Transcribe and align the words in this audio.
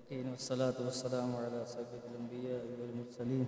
المتقين، 0.00 0.28
والصلاة 0.28 0.84
والسلام 0.84 1.36
على 1.36 1.64
سيد 1.66 1.94
الأنبياء 2.04 2.80
والمرسلين. 2.80 3.44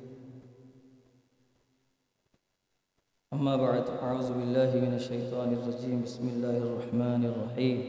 أما 3.34 3.56
بعد، 3.56 4.02
أعوذ 4.02 4.32
بالله 4.32 4.86
من 4.86 4.94
الشيطان 4.94 5.54
الرجيم. 5.54 6.02
بسم 6.02 6.28
الله 6.28 6.56
الرحمن 6.56 7.24
الرحيم. 7.24 7.80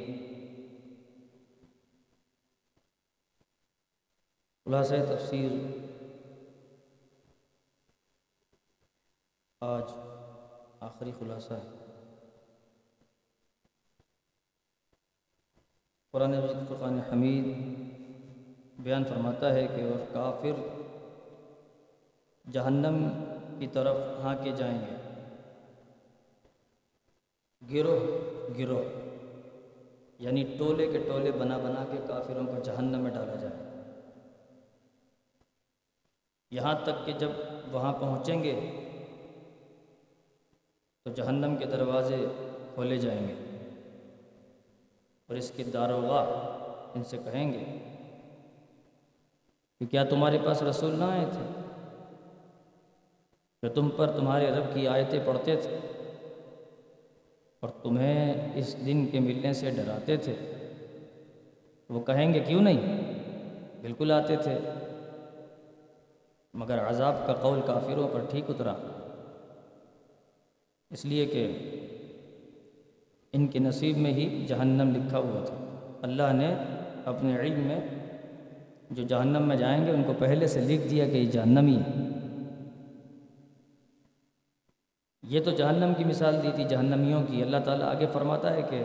خلاصہ 4.65 4.93
تفسیر 5.09 5.51
آج 9.61 9.83
آخری 10.79 11.11
خلاصہ 11.19 11.53
ہے۔ 11.53 11.69
قرآن 16.11 16.31
مجید 16.31 16.69
فرقان 16.69 16.99
حمید 16.99 17.45
بیان 18.83 19.03
فرماتا 19.03 19.53
ہے 19.53 19.67
کہ 19.67 19.81
اور 19.81 20.13
کافر 20.13 20.61
جہنم 22.51 23.09
کی 23.59 23.67
طرف 23.67 23.97
ہاں 24.23 24.35
کے 24.43 24.51
جائیں 24.51 24.79
گے۔ 24.79 24.95
گروہ 27.73 27.99
گروہ 28.57 28.83
یعنی 30.19 30.43
ٹولے 30.57 30.91
کے 30.91 30.97
ٹولے 30.97 31.31
بنا 31.31 31.57
بنا 31.57 31.85
کے 31.91 31.97
کافروں 32.07 32.45
کو 32.47 32.63
جہنم 32.63 32.99
میں 32.99 33.11
ڈالا 33.11 33.35
جائے۔ 33.35 33.71
یہاں 36.51 36.73
تک 36.83 37.05
کہ 37.05 37.11
جب 37.11 37.29
وہاں 37.71 37.93
پہنچیں 37.93 38.43
گے 38.43 38.69
تو 41.05 41.11
جہنم 41.11 41.55
کے 41.55 41.65
دروازے 41.65 42.25
کھولے 42.73 42.97
جائیں 42.97 43.27
گے 43.27 43.33
اور 45.29 45.35
اس 45.35 45.51
کے 45.55 45.63
داروغہ 45.63 46.19
ان 46.95 47.03
سے 47.03 47.17
کہیں 47.17 47.53
گے 47.53 47.92
کہ 49.83 49.89
کیا 49.89 50.03
تمہارے 50.03 50.37
پاس 50.45 50.63
رسول 50.63 50.95
نہ 50.95 51.03
آئے 51.03 51.25
تھے؟ 51.31 51.61
جو 53.63 53.69
تم 53.69 53.89
پر 53.89 54.11
تمہارے 54.11 54.51
رب 54.51 54.73
کی 54.73 54.87
آیتیں 54.87 55.19
پڑھتے 55.25 55.55
تھے 55.55 55.77
اور 57.59 57.69
تمہیں 57.69 58.51
اس 58.55 58.75
دن 58.85 59.07
کے 59.11 59.19
ملنے 59.19 59.53
سے 59.53 59.69
ڈراتے 59.69 60.17
تھے؟ 60.17 60.35
وہ 61.89 61.99
کہیں 61.99 62.33
گے 62.33 62.39
کیوں 62.39 62.61
نہیں؟ 62.61 63.01
بالکل 63.81 64.11
آتے 64.11 64.35
تھے۔ 64.35 64.59
مگر 66.53 66.89
عذاب 66.89 67.15
کا 67.27 67.33
قول 67.33 67.59
کافروں 67.65 68.07
پر 68.07 68.19
ٹھیک 68.29 68.45
اترا۔ 68.49 68.73
اس 70.91 71.05
لیے 71.05 71.25
کہ 71.25 71.57
ان 73.33 73.47
کے 73.47 73.59
نصیب 73.59 73.97
میں 73.97 74.13
ہی 74.13 74.45
جہنم 74.47 74.95
لکھا 74.95 75.17
ہوا 75.17 75.45
تھا۔ 75.45 75.89
اللہ 76.01 76.33
نے 76.33 76.55
اپنے 77.05 77.39
علم 77.39 77.59
میں 77.59 77.79
جو 78.93 79.03
جہنم 79.03 79.47
میں 79.47 79.55
جائیں 79.55 79.85
گے، 79.85 79.91
ان 79.91 80.03
کو 80.03 80.13
پہلے 80.19 80.47
سے 80.47 80.61
لکھ 80.61 80.87
دیا 80.89 81.05
کہ 81.05 81.11
یہ 81.11 81.31
جہنمی 81.31 81.77
ہے۔ 81.77 82.09
یہ 85.23 85.43
تو 85.43 85.51
جہنم 85.51 85.93
کی 85.97 86.03
مثال 86.03 86.43
دی 86.43 86.51
تھی 86.55 86.63
جہنمیوں 86.63 87.23
کی۔ 87.23 87.41
اللہ 87.41 87.57
تعالیٰ 87.65 87.95
آگے 87.95 88.07
فرماتا 88.13 88.53
ہے 88.53 88.61
کہ 88.61 88.83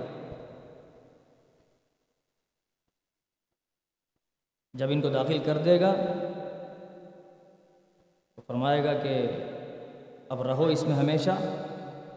جب 4.73 4.87
ان 4.91 5.00
کو 5.00 5.09
داخل 5.09 5.39
کر 5.45 5.59
دے 5.59 5.81
گا، 5.81 5.95
تو 8.34 8.43
فرمائے 8.47 8.84
گا 8.84 8.93
کہ 8.93 9.27
اب 10.28 10.43
رہو 10.43 10.67
اس 10.67 10.83
میں 10.83 10.97
ہمیشہ، 10.97 11.31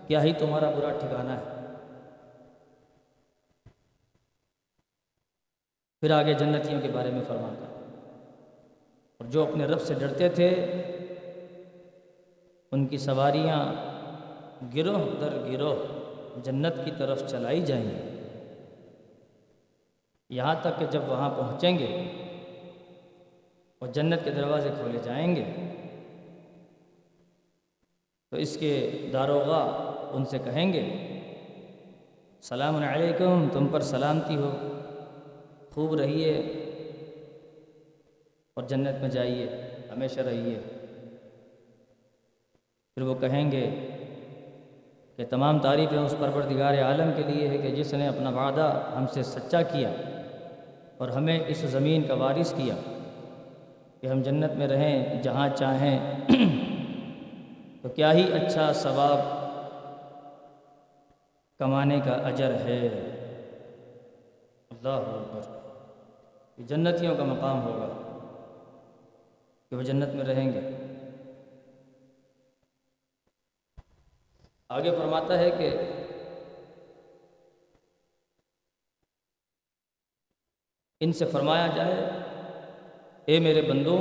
کیا 0.07 0.23
ہی 0.23 0.33
تمہارا 0.33 0.71
برا 0.71 0.91
ٹھکانہ 0.99 1.31
ہے۔ 1.31 1.43
پھر 5.99 6.11
آگے 6.11 6.33
جنتیوں 6.33 6.81
کے 6.81 6.87
بارے 6.87 7.11
میں 7.11 7.21
فرماتا 7.27 7.65
ہے۔ 7.65 7.70
اور 9.21 9.29
جو 9.29 9.47
اپنے 9.47 9.65
رب 9.65 9.81
سے 9.81 9.93
ڈرتے 9.93 10.29
تھے، 10.29 10.49
ان 12.71 12.85
کی 12.87 12.97
سواریاں 12.97 13.73
گروہ 14.75 15.03
در 15.21 15.49
گروہ 15.51 15.75
جنت 16.43 16.73
کی 16.85 16.91
طرف 16.97 17.23
چلائی 17.27 17.61
جائیں 17.61 17.83
گی۔ 17.83 18.25
یہاں 20.29 20.55
تک 20.61 20.79
کہ 20.79 20.85
جب 20.85 21.01
وہاں 21.07 21.29
پہنچیں 21.29 21.79
گے 21.79 21.85
اور 23.79 23.87
جنت 23.87 24.23
کے 24.23 24.31
دروازے 24.31 24.69
کھولے 24.81 24.99
جائیں 25.03 25.35
گے، 25.35 25.43
تو 28.29 28.37
اس 28.37 28.57
کے 28.57 28.91
داروغہ 29.13 29.59
ان 30.11 30.25
سے 30.25 30.37
کہیں 30.37 30.73
گے، 30.73 30.85
سلام 32.41 32.75
علیکم، 32.75 33.47
تم 33.53 33.67
پر 33.67 33.79
سلامتی 33.79 34.35
ہو، 34.35 34.51
خوب 35.73 35.95
رہیے۔ 35.95 36.60
اور 38.61 38.69
جنت 38.69 39.01
میں 39.01 39.09
جائیے، 39.09 39.45
ہمیشہ 39.95 40.19
رہیے۔ 40.19 40.59
پھر 42.95 43.01
وہ 43.01 43.15
کہیں 43.15 43.51
گے 43.51 43.69
کہ 45.15 45.25
تمام 45.29 45.59
تعریفیں 45.59 45.97
اس 45.97 46.15
پروردگار 46.19 46.77
عالم 46.77 47.11
کے 47.15 47.23
لیے 47.23 47.47
ہے 47.47 47.57
کہ 47.57 47.69
جس 47.75 47.93
نے 47.93 48.07
اپنا 48.07 48.29
وعدہ 48.29 48.81
ہم 48.95 49.05
سے 49.07 49.23
سچا 49.23 49.61
کیا 49.61 49.91
اور 50.97 51.09
ہمیں 51.09 51.39
اس 51.47 51.57
زمین 51.57 52.03
کا 52.03 52.13
وارث 52.13 52.53
کیا 52.53 52.75
کہ 54.01 54.07
ہم 54.07 54.21
جنت 54.21 54.51
میں 54.51 54.67
رہیں، 54.67 55.23
جہاں 55.23 55.49
چاہیں۔ 55.55 56.15
تو 57.81 57.89
کیا 57.89 58.13
ہی 58.13 58.33
اچھا 58.33 58.73
ثواب 58.73 59.19
کمانے 61.59 61.99
کا 62.05 62.11
اجر 62.11 62.53
ہے۔ 62.53 62.87
اللہ 64.69 64.89
اکبر، 64.89 65.57
یہ 66.57 66.65
جنتیوں 66.65 67.15
کا 67.15 67.23
مقام 67.23 67.61
ہوگا۔ 67.61 68.10
کہ 69.71 69.77
وہ 69.77 69.81
جنت 69.81 70.13
میں 70.15 70.25
رہیں 70.25 70.51
گے۔ 70.53 70.61
آگے 74.69 74.91
فرماتا 74.91 75.37
ہے 75.39 75.51
کہ 75.51 75.69
ان 80.99 81.13
سے 81.13 81.25
فرمایا 81.25 81.67
جائے، 81.67 81.95
اے 83.25 83.39
میرے 83.39 83.61
بندوں 83.61 83.97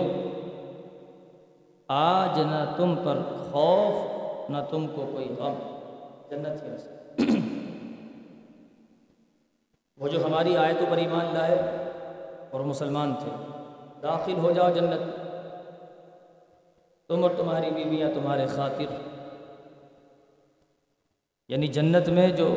آج 1.88 2.41
نہ 2.41 2.64
تم 2.76 2.97
پر 3.04 3.22
خوف، 3.53 4.50
نہ 4.50 4.64
تم 4.70 4.86
کو 4.88 5.06
کوئی 5.12 5.28
غم، 5.38 5.54
جنت 6.30 6.60
سے 6.60 7.30
وہ 9.97 10.09
جو 10.09 10.26
ہماری 10.26 10.56
آیتوں 10.56 10.86
پر 10.91 10.97
ایمان 10.97 11.34
لائے 11.34 11.59
اور 12.50 12.60
مسلمان 12.60 13.14
تھے، 13.20 13.32
داخل 14.03 14.38
ہو 14.38 14.50
جاؤ 14.50 14.75
جنت۔ 14.75 15.29
تم 17.10 17.22
اور 17.22 17.31
تمہاری 17.37 17.71
بیویاں 17.71 18.10
تمہارے 18.15 18.47
خاطر۔ 18.47 18.84
یعنی 21.48 21.66
جنت 21.66 22.09
میں 22.09 22.28
جو 22.28 22.54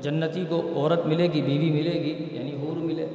جنتی 0.00 0.44
کو 0.48 0.62
عورت 0.76 1.06
ملے 1.06 1.22
گی، 1.22 1.42
بیوی 1.42 1.70
ملے 1.70 1.92
گی 1.92 2.28
یعنی 2.32 2.52
حور 2.52 2.76
ملے۔ 2.76 3.06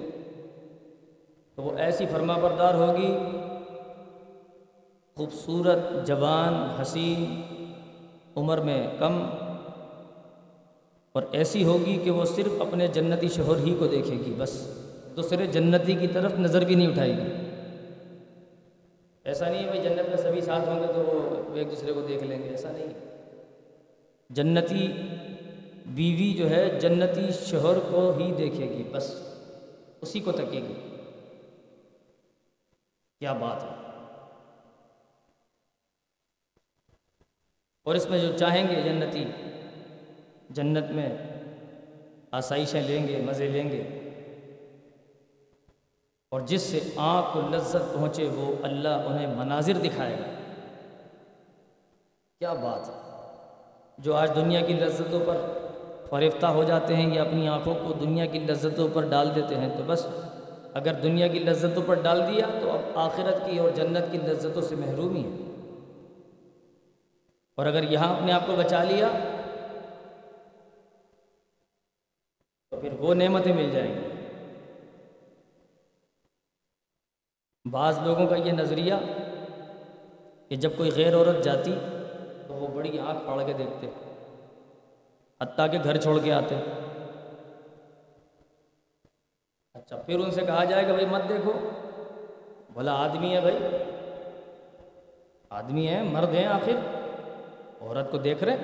تو 1.56 1.64
وہ 1.64 1.78
ایسی 1.78 2.06
فرما 2.12 2.38
بردار 2.38 2.74
ہوگی، 2.74 3.18
خوبصورت، 5.16 6.08
جوان، 6.08 6.82
حسین، 6.82 7.42
عمر 8.36 8.58
میں 8.58 8.88
کم۔ 9.00 9.26
اور 11.12 11.24
ایسی 11.32 11.64
ہوگی 11.64 12.00
کہ 12.04 12.12
وہ 12.12 12.26
صرف 12.26 12.62
اپنے 12.62 12.88
جنتی 12.88 13.28
شوہر 13.28 13.58
ہی 13.58 13.76
کو 13.80 13.88
دیکھے 13.88 14.16
گی، 14.26 14.34
بس 14.38 14.82
دوسرے 15.16 15.48
جنتی 15.48 15.94
کی 15.94 16.08
طرف 16.08 16.40
نظر 16.40 16.66
بھی 16.66 16.76
نہیں 16.76 16.88
اٹھائے 16.88 17.12
گی۔ 17.12 17.41
ایسا 19.24 19.50
نہیں 19.50 19.62
ہے 19.62 19.66
بھائی 19.66 19.82
جنت 19.82 20.10
میں 20.10 20.18
سبھی 20.18 20.42
ساتھ 20.42 20.70
ہوں 20.70 20.82
گے 20.82 20.88
تو 20.88 21.00
وہ 21.00 21.56
ایک 21.56 21.72
دوسرے 21.72 21.94
کو 21.94 22.02
دیکھ 22.02 22.24
لیں 22.24 22.44
گے، 22.44 22.50
ایسا 22.50 22.72
نہیں 22.72 22.88
جنتی 24.30 24.88
بیوی 25.86 26.34
جو 26.38 26.50
ہے 26.50 26.80
جنتی 26.80 27.28
شوہر 27.46 27.80
کو 27.80 28.18
ہی 28.18 28.32
دیکھے 28.38 28.70
گی، 28.70 28.84
بس 28.92 29.16
اسی 30.02 30.20
کو 30.20 30.32
تکے 30.32 30.62
گی۔ 30.70 30.98
کیا 33.20 33.34
بات 33.34 33.64
ہے۔ 33.64 33.92
اور 37.84 37.96
اس 37.96 38.10
میں 38.10 38.20
جو 38.20 38.38
چاہیں 38.38 38.68
گے 38.68 38.82
جنتی، 38.82 39.26
جنت 40.50 40.92
میں 40.92 41.10
آسائشیں 42.32 42.82
لیں 42.82 43.08
گے، 43.08 43.22
مزے 43.22 43.48
لیں 43.48 43.70
گے۔ 43.70 44.01
اور 46.32 46.42
جس 46.42 46.62
سے 46.62 46.80
آنکھ 46.96 47.30
کو 47.34 47.42
لذت 47.42 47.94
پہنچے 47.94 48.30
وہ 48.36 48.56
اللہ 48.64 48.90
انہیں 48.90 49.36
مناظر 49.36 49.74
دکھائے 49.74 50.18
گا۔ 50.20 50.30
کیا 52.40 52.54
بات 52.54 52.90
ہے؟ 52.90 52.94
جو 53.98 54.16
آج 54.16 54.32
دنیا 54.36 54.62
کی 54.62 54.74
لذتوں 54.74 55.20
پر 55.26 55.38
فریفتہ 56.10 56.46
ہو 56.46 56.64
جاتے 56.64 56.96
ہیں 56.96 57.16
یا 57.16 57.22
اپنی 57.22 57.48
آنکھوں 57.48 57.74
کو 57.74 57.94
دنیا 57.94 58.26
کی 58.26 58.40
لذتوں 58.40 58.88
پر 58.94 59.06
ڈال 59.06 59.36
دیتے 59.36 59.56
ہیں، 59.56 59.70
تو 59.78 59.84
بس 59.86 60.08
اگر 60.74 60.94
دنیا 60.94 61.28
کی 61.28 61.40
لذتوں 61.40 61.84
پر 61.86 61.94
ڈال 61.94 62.22
دیا 62.28 62.46
تو 62.62 62.72
اب 62.72 62.80
آخرت 62.96 63.46
کی 63.46 63.58
اور 63.60 63.70
جنت 63.70 64.12
کی 64.12 64.18
لذتوں 64.18 64.62
سے 64.62 64.76
محرومی 64.76 65.24
ہے 65.24 65.50
اور 67.56 67.66
اگر 67.66 67.92
یہاں 67.92 68.16
اپنے 68.16 68.32
آپ 68.32 68.46
کو 68.46 68.56
بچا 68.56 68.84
لیا 68.84 69.08
تو 72.70 72.80
پھر 72.80 72.90
وہ 73.00 73.14
نعمتیں 73.14 73.54
مل 73.54 73.70
جائیں 73.72 73.96
گی۔ 73.96 74.11
بعض 77.72 78.00
لوگوں 78.04 78.28
کا 78.28 78.36
یہ 78.36 78.52
نظریہ 78.52 78.94
کہ 80.50 80.56
جب 80.56 80.70
کوئی 80.78 80.92
غیر 80.96 81.16
عورت 81.16 81.44
جاتی 81.44 81.76
تو 82.48 82.54
وہ 82.54 82.68
بڑی 82.68 83.00
آنکھ 83.00 83.24
پھاڑ 83.24 83.46
کے 83.46 83.54
دیکھتے، 83.54 83.90
حتیٰ 85.42 85.72
کہ 85.72 85.78
گھر 85.84 85.98
چھوڑ 85.98 86.20
کے 86.24 86.34
آتے۔ 86.34 86.56
اچھا 89.74 89.96
پھر 89.96 90.20
ان 90.20 90.32
سے 90.32 90.42
کہا 90.42 90.64
جائے 90.64 90.86
کہ 90.86 90.92
بھائی 90.92 91.06
مت 91.06 91.30
دیکھو، 91.30 91.54
بھلا 92.74 92.94
آدمی 92.94 93.36
ہے 93.36 93.42
بھائی۔ 93.42 93.58
آدمی 95.50 95.88
ہے 95.88 96.04
مرد 96.04 96.34
ہیں 96.34 96.46
آخر۔ 96.46 96.74
عورت 97.82 98.12
کو 98.12 98.18
دیکھ 98.18 98.44
رہے۔ 98.44 98.56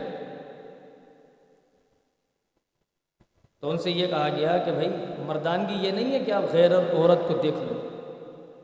تو 3.59 3.69
ان 3.69 3.77
سے 3.77 3.91
یہ 3.91 4.07
کہا 4.07 4.29
گیا 4.29 4.57
کہ 4.57 4.71
بھائی 4.71 4.89
مردانگی 5.25 5.87
یہ 5.87 5.91
نہیں 5.91 6.19
ہے 6.19 6.19
کہ 6.19 6.31
آپ 6.31 6.43
غیر 6.51 6.79
عورت 6.79 7.27
کو 7.27 7.37
دیکھ 7.37 7.55
لو 7.57 7.96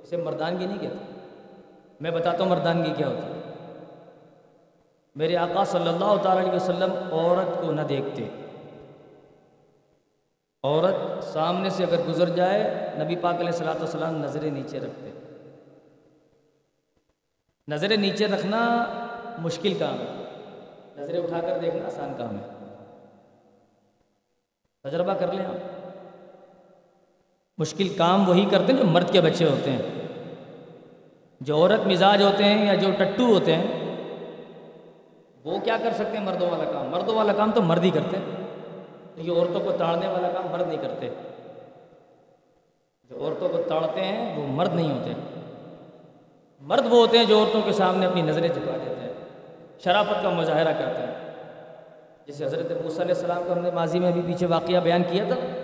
اسے 0.03 0.17
مردانگی 0.17 0.65
نہیں 0.65 0.79
کہتے 0.79 1.19
میں 1.99 2.11
بتاتا 2.11 2.43
ہوں 2.43 2.49
مردانگی 2.49 2.93
کیا 2.97 3.07
ہوتی 3.07 3.27
ہے۔ 3.27 3.33
میرے 5.15 5.37
آقا 5.37 5.65
صلی 5.65 5.87
اللہ 5.87 6.23
تعالی 6.23 6.41
علیہ 6.41 6.55
وسلم 6.55 6.93
عورت 7.11 7.61
کو 7.61 7.71
نہ 7.71 7.81
دیکھتے۔ 7.81 8.29
عورت 10.63 11.23
سامنے 11.23 11.69
سے 11.69 11.83
اگر 11.83 12.01
گزر 12.09 12.29
جائے، 12.29 12.91
نبی 13.03 13.15
پاک 13.15 13.35
علیہ 13.35 13.47
السلاۃ 13.47 13.75
والسلام 13.75 14.15
نظریں 14.15 14.51
نیچے 14.51 14.79
رکھتے۔ 14.79 15.11
نظریں 17.67 17.97
نیچے 17.97 18.27
رکھنا 18.27 18.85
مشکل 19.37 19.73
کام 19.79 19.95
ہے۔ 19.99 20.23
نظریں 20.97 21.19
اٹھا 21.19 21.39
کر 21.41 21.57
دیکھنا 21.61 21.85
آسان 21.85 22.13
کام 22.17 22.37
ہے۔ 22.37 22.47
تجربہ 24.83 25.13
کر 25.13 25.31
لیں 25.31 25.45
آپ۔ 25.45 25.82
مشکل 27.63 27.89
کام 27.89 28.29
وہی 28.29 28.45
کرتے 28.51 28.73
ہیں 28.73 28.79
جو 28.79 28.85
مرد 28.85 29.11
کے 29.11 29.21
بچے 29.21 29.45
ہوتے 29.45 29.71
ہیں۔ 29.71 29.81
جو 31.41 31.55
عورت 31.55 31.87
مزاج 31.87 32.21
ہوتے 32.21 32.43
ہیں 32.43 32.65
یا 32.65 32.73
جو 32.73 32.87
ٹٹو 32.97 33.25
ہوتے 33.25 33.55
ہیں، 33.55 33.95
وہ 35.43 35.59
کیا 35.59 35.77
کر 35.83 35.91
سکتے 35.91 36.17
ہیں 36.17 36.25
مردوں 36.25 36.49
والا 36.49 36.63
کام؟ 36.63 36.89
مردوں 36.89 37.15
والا 37.15 37.33
کام 37.33 37.51
تو 37.51 37.61
مرد 37.61 37.83
ہی 37.83 37.89
کرتے 37.89 38.17
ہیں۔ 38.17 38.25
یہ 39.17 39.31
عورتوں 39.31 39.59
کو 39.59 39.71
تاڑنے 39.71 40.07
والا 40.07 40.29
کام 40.29 40.47
مرد 40.51 40.67
نہیں 40.67 40.77
کرتے۔ 40.77 41.09
جو 43.09 43.25
عورتوں 43.25 43.49
کو 43.49 43.57
تاڑتے 43.67 44.01
ہیں، 44.01 44.37
وہ 44.37 44.47
مرد 44.47 44.75
نہیں 44.75 44.91
ہوتے۔ 44.91 45.11
مرد 46.61 46.85
وہ 46.85 46.97
ہوتے 46.99 47.17
ہیں 47.17 47.25
جو 47.25 47.39
عورتوں 47.39 47.61
کے 47.61 47.71
سامنے 47.71 48.05
اپنی 48.05 48.21
نظریں 48.21 48.49
جھکا 48.49 48.77
دیتے 48.85 49.01
ہیں، 49.01 49.13
شرافت 49.83 50.23
کا 50.23 50.29
مظاہرہ 50.29 50.73
کرتے 50.73 51.01
ہیں۔ 51.01 51.31
جسے 52.25 52.45
حضرت 52.45 52.71
موسیٰ 52.71 52.99
علیہ 52.99 53.15
السلام 53.15 53.43
کو 53.47 53.53
ہم 53.53 53.59
نے 53.59 53.71
ماضی 53.71 53.99
میں 53.99 54.11
بھی 54.11 54.21
پیچھے 54.21 54.45
واقعہ 54.45 54.79
بیان 54.79 55.03
کیا 55.11 55.23
تھا۔ 55.23 55.62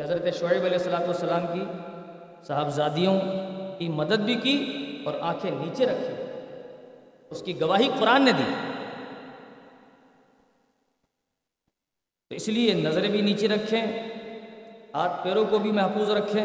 کہ 0.00 0.04
حضرت 0.04 0.34
شعیب 0.34 0.64
علیہ 0.64 0.78
السلام 0.78 1.02
والسلام 1.02 1.46
کی 1.52 1.64
صاحبزادیوں 2.44 3.20
کی 3.78 3.88
مدد 3.88 4.20
بھی 4.20 4.34
کی 4.34 4.72
اور 5.04 5.14
آنکھیں 5.20 5.50
نیچے 5.50 5.86
رکھی۔ 5.86 6.22
اس 7.30 7.42
کی 7.42 7.60
گواہی 7.60 7.88
قرآن 8.00 8.24
نے 8.24 8.32
دی۔ 8.32 8.54
تو 12.28 12.34
اس 12.34 12.48
لیے 12.48 12.74
نظریں 12.74 13.10
بھی 13.10 13.20
نیچے 13.20 13.48
رکھیں، 13.48 13.86
ہاتھ 14.94 15.24
پیروں 15.24 15.44
کو 15.50 15.58
بھی 15.58 15.72
محفوظ 15.72 16.10
رکھیں، 16.10 16.44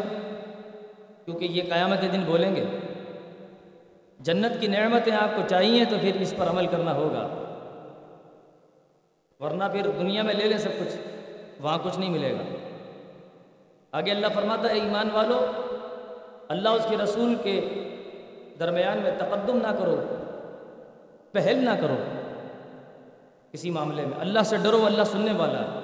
کیونکہ 1.24 1.44
یہ 1.44 1.62
قیامت 1.62 2.02
دن 2.02 2.20
بولیں 2.26 2.56
گے۔ 2.56 2.64
جنت 4.20 4.60
کی 4.60 4.66
نعمتیں 4.66 5.12
آپ 5.12 5.36
کو 5.36 5.42
چاہیے 5.48 5.84
تو 5.84 5.96
پھر 6.00 6.20
اس 6.20 6.34
پر 6.36 6.46
عمل 6.50 6.66
کرنا 6.66 6.92
ہوگا۔ 6.94 7.26
ورنہ 9.40 9.64
پھر 9.72 9.86
دنیا 9.98 10.22
میں 10.22 10.34
لے 10.34 10.44
لیں 10.44 10.58
سب 10.58 10.70
کچھ، 10.80 10.96
وہاں 11.60 11.78
کچھ 11.82 11.98
نہیں 11.98 12.10
ملے 12.10 12.32
گا۔ 12.32 12.55
آگے 13.96 14.10
اللہ 14.10 14.26
فرماتا 14.34 14.68
ہے، 14.68 14.74
ایمان 14.74 15.10
والو، 15.10 15.46
اللہ 16.48 16.68
اس 16.68 16.86
کے 16.88 16.96
رسول 16.96 17.34
کے 17.42 17.54
درمیان 18.58 18.98
میں 18.98 19.10
تقدم 19.18 19.56
نہ 19.56 19.68
کرو، 19.78 19.96
پہل 21.32 21.64
نہ 21.64 21.70
کرو۔ 21.80 21.96
کسی 23.52 23.70
معاملے 23.70 24.06
میں 24.06 24.18
اللہ 24.20 24.40
سے 24.40 24.56
ڈرو، 24.56 24.86
اللہ 24.86 25.04
سننے 25.04 25.32
والا۔ 25.32 25.60
ہے 25.60 25.80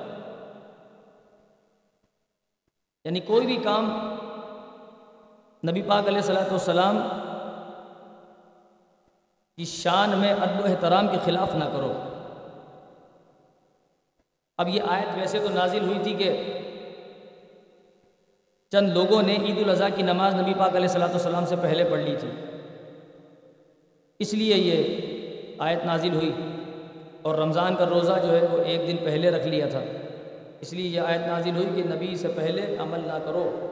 یعنی 3.05 3.21
کوئی 3.21 3.47
بھی 3.47 3.57
کام 3.57 4.17
نبی 5.71 5.83
پاک 5.83 6.09
علیہ 6.09 6.21
صلاۃ 6.21 6.51
والسلام 6.51 6.99
کی 9.57 9.65
شان 9.65 10.11
میں 10.11 10.33
ادب 10.33 10.61
و 10.61 10.67
احترام 10.67 11.09
کے 11.09 11.17
خلاف 11.25 11.55
نہ 11.55 11.65
کرو۔ 11.65 11.93
اب 14.59 14.69
یہ 14.69 14.83
آیت 14.89 15.17
ویسے 15.17 15.39
تو 15.39 15.49
نازل 15.49 15.85
ہوئی 15.85 15.99
تھی 16.03 16.15
کہ 16.15 16.59
چند 18.73 18.93
لوگوں 18.93 19.23
نے 19.23 19.37
عید 19.37 19.59
الاضحیٰ 19.59 19.91
کی 19.97 20.03
نماز 20.03 20.35
نبی 20.35 20.55
پاک 20.59 20.77
علیہ 20.77 20.89
صلاۃ 20.89 21.09
والسلام 21.09 21.47
سے 21.47 21.57
پہلے 21.63 21.85
پڑھ 21.85 22.01
لی 22.01 22.15
تھی۔ 22.21 22.29
اس 24.19 24.35
لیے 24.35 24.57
یہ 24.57 24.97
آیت 25.59 25.85
نازل 25.85 26.15
ہوئی 26.15 26.33
اور 27.23 27.35
رمضان 27.35 27.77
کا 27.77 27.87
روزہ 27.87 28.13
جو 28.23 28.37
ہے 28.37 28.47
وہ 28.53 28.59
ایک 28.59 28.89
دن 28.89 28.97
پہلے 29.05 29.31
رکھ 29.31 29.47
لیا 29.47 29.67
تھا۔ 29.67 29.81
اس 30.61 30.73
لیے 30.73 30.89
یہ 30.89 31.01
آیت 31.01 31.21
نازل 31.27 31.57
ہوئی 31.57 31.67
کہ 31.77 31.83
نبی 31.89 32.17
سے 32.17 32.29
پہلے 32.29 32.77
عمل 32.79 33.01
نہ 33.07 33.19
کرو۔ 33.25 33.69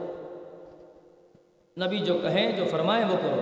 نبی 1.85 1.97
جو 1.97 2.17
کہیں، 2.21 2.51
جو 2.51 2.63
فرمائیں 2.71 3.05
وہ 3.05 3.17
کرو۔ 3.23 3.41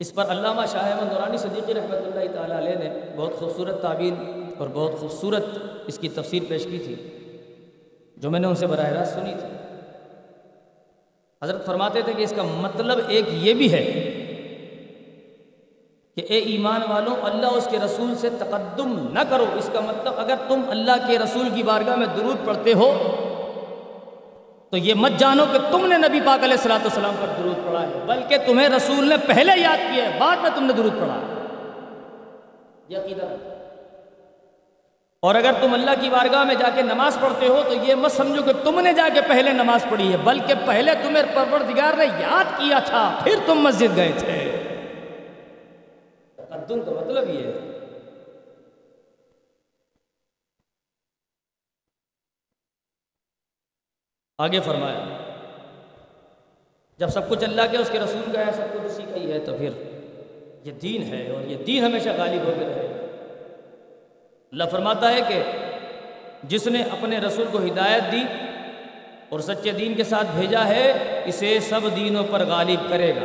اس 0.00 0.14
پر 0.14 0.24
علامہ 0.24 0.62
شاہ 0.72 0.90
احمد 0.90 1.12
نورانی 1.12 1.36
صدیقی 1.36 1.74
رحمۃ 1.74 1.96
اللہ 1.96 2.34
تعالیٰ 2.34 2.56
علیہ 2.56 2.74
نے 2.74 3.00
بہت 3.16 3.32
خوبصورت 3.32 3.82
تعبیر 3.82 4.12
اور 4.58 4.68
بہت 4.72 5.00
خوبصورت 5.00 5.44
اس 5.86 5.98
کی 5.98 6.08
تفسیر 6.08 6.42
پیش 6.48 6.64
کی 6.64 6.78
تھی۔ 6.78 7.19
جو 8.20 8.30
میں 8.30 8.40
نے 8.40 8.46
ان 8.46 8.54
سے 8.54 8.66
براہ 8.66 8.88
راست 8.92 9.14
سنی 9.14 9.34
تھی۔ 9.34 9.48
حضرت 11.42 11.64
فرماتے 11.66 12.00
تھے 12.02 12.12
کہ 12.12 12.22
اس 12.22 12.32
کا 12.36 12.42
مطلب 12.42 12.98
ایک 13.08 13.26
یہ 13.44 13.54
بھی 13.54 13.72
ہے 13.72 13.84
کہ 16.16 16.22
اے 16.28 16.38
ایمان 16.52 16.80
والوں، 16.88 17.16
اللہ 17.22 17.56
اس 17.56 17.68
کے 17.70 17.78
رسول 17.84 18.14
سے 18.20 18.28
تقدم 18.38 18.90
نہ 19.12 19.22
کرو۔ 19.30 19.46
اس 19.58 19.70
کا 19.72 19.80
مطلب 19.80 20.18
اگر 20.18 20.34
تم 20.48 20.62
اللہ 20.70 21.06
کے 21.06 21.18
رسول 21.18 21.48
کی 21.54 21.62
بارگاہ 21.62 21.96
میں 21.96 22.06
درود 22.16 22.46
پڑھتے 22.46 22.72
ہو، 22.72 22.90
تو 24.72 24.76
یہ 24.76 24.94
مت 24.94 25.18
جانو 25.18 25.44
کہ 25.52 25.58
تم 25.70 25.86
نے 25.86 25.96
نبی 25.98 26.20
پاک 26.24 26.44
علیہ 26.44 26.58
السلاۃ 26.58 26.84
والسلام 26.84 27.14
پر 27.20 27.32
درود 27.38 27.64
پڑھا 27.66 27.82
ہے، 27.82 28.00
بلکہ 28.06 28.46
تمہیں 28.46 28.68
رسول 28.68 29.08
نے 29.08 29.16
پہلے 29.26 29.60
یاد 29.60 29.80
کیا 29.92 30.04
ہے، 30.04 30.18
بعد 30.18 30.36
میں 30.42 30.50
تم 30.54 30.64
نے 30.64 30.72
درود 30.72 31.00
پڑھا 31.00 31.18
عقیدہ 32.98 33.24
اور 35.22 35.34
اگر 35.34 35.52
تم 35.60 35.74
اللہ 35.74 35.90
کی 36.00 36.08
بارگاہ 36.10 36.44
میں 36.44 36.54
جا 36.54 36.68
کے 36.74 36.82
نماز 36.82 37.16
پڑھتے 37.20 37.48
ہو 37.48 37.62
تو 37.68 37.72
یہ 37.72 37.94
مت 37.94 38.12
سمجھو 38.12 38.42
کہ 38.42 38.52
تم 38.64 38.80
نے 38.80 38.92
جا 38.92 39.08
کے 39.14 39.20
پہلے 39.28 39.52
نماز 39.52 39.84
پڑھی 39.90 40.12
ہے، 40.12 40.16
بلکہ 40.16 40.54
پہلے 40.66 40.92
تمہیں 41.02 41.22
پروردگار 41.34 41.96
نے 41.96 42.04
یاد 42.20 42.44
کیا 42.58 42.78
تھا، 42.78 43.20
پھر 43.24 43.34
تم 43.46 43.58
مسجد 43.58 43.96
گئے 43.96 44.12
تھے۔ 44.18 44.38
تقدم 46.36 46.80
کا 46.80 46.90
مطلب 46.90 47.28
یہ 47.30 47.46
ہے۔ 47.46 47.58
آگے 54.38 54.60
فرمایا، 54.60 55.04
جب 56.98 57.08
سب 57.08 57.28
کچھ 57.28 57.44
اللہ 57.44 57.62
کے، 57.70 57.76
اس 57.76 57.90
کے 57.90 57.98
رسول 57.98 58.32
کا 58.32 58.46
ہے، 58.46 58.52
سب 58.52 58.74
کچھ 58.74 58.82
اسی 58.82 59.02
کا 59.02 59.16
ہی 59.16 59.32
ہے، 59.32 59.38
تو 59.38 59.56
پھر 59.58 59.70
یہ 60.64 60.72
دین 60.72 61.02
ہے 61.02 61.30
اور 61.32 61.42
یہ 61.42 61.64
دین 61.64 61.84
ہمیشہ 61.84 62.08
غالب 62.08 62.46
ہو 62.46 62.52
کے 62.58 62.64
رہے 62.64 62.89
اللہ 64.52 64.64
فرماتا 64.70 65.12
ہے 65.12 65.20
کہ 65.28 65.42
جس 66.42 66.66
نے 66.66 66.82
اپنے 66.82 67.18
رسول 67.18 67.46
کو 67.52 67.58
ہدایت 67.58 68.12
دی 68.12 68.22
اور 69.28 69.40
سچے 69.40 69.70
دین 69.70 69.94
کے 69.94 70.04
ساتھ 70.04 70.26
بھیجا 70.36 70.66
ہے، 70.66 71.22
اسے 71.24 71.60
سب 71.60 71.80
دینوں 71.96 72.24
پر 72.30 72.44
غالب 72.44 72.88
کرے 72.88 73.14
گا۔ 73.16 73.20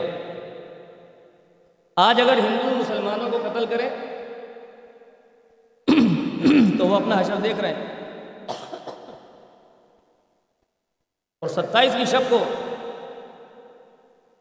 آج 1.95 2.21
اگر 2.21 2.33
ہندو 2.33 2.75
مسلمانوں 2.75 3.31
کو 3.31 3.37
قتل 3.37 3.65
کرے، 3.65 3.89
تو 6.77 6.87
وہ 6.87 6.95
اپنا 6.95 7.21
حشر 7.21 7.35
دیکھ 7.35 7.59
رہے 7.59 7.73
ہیں۔ 7.73 7.85
اور 11.41 11.47
ستائیس 11.47 11.93
کی 11.97 12.05
شب 12.05 12.21
کو 12.29 12.43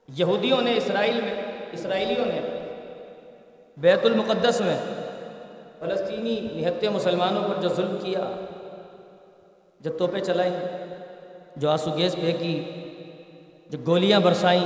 یہودیوں 0.08 0.60
نے، 0.60 0.76
اسرائیل 0.76 1.20
میں، 1.20 1.42
اسرائیلیوں 1.72 2.26
نے 2.26 2.40
بیت 3.76 4.04
المقدس 4.04 4.60
میں 4.60 4.93
فلسطینی 5.84 6.40
نہتے 6.40 6.88
مسلمانوں 6.88 7.42
پر 7.42 7.60
جو 7.60 7.68
ظلم 7.68 7.96
کیا، 8.02 8.44
جو 9.80 9.92
توپیں 9.92 10.20
چلائیں، 10.20 10.60
جو 11.56 11.70
آنسو 11.70 11.90
گیس 11.96 12.14
پھینکی، 12.14 12.64
جو 13.66 13.78
گولیاں 13.86 14.20
برسائیں، 14.20 14.64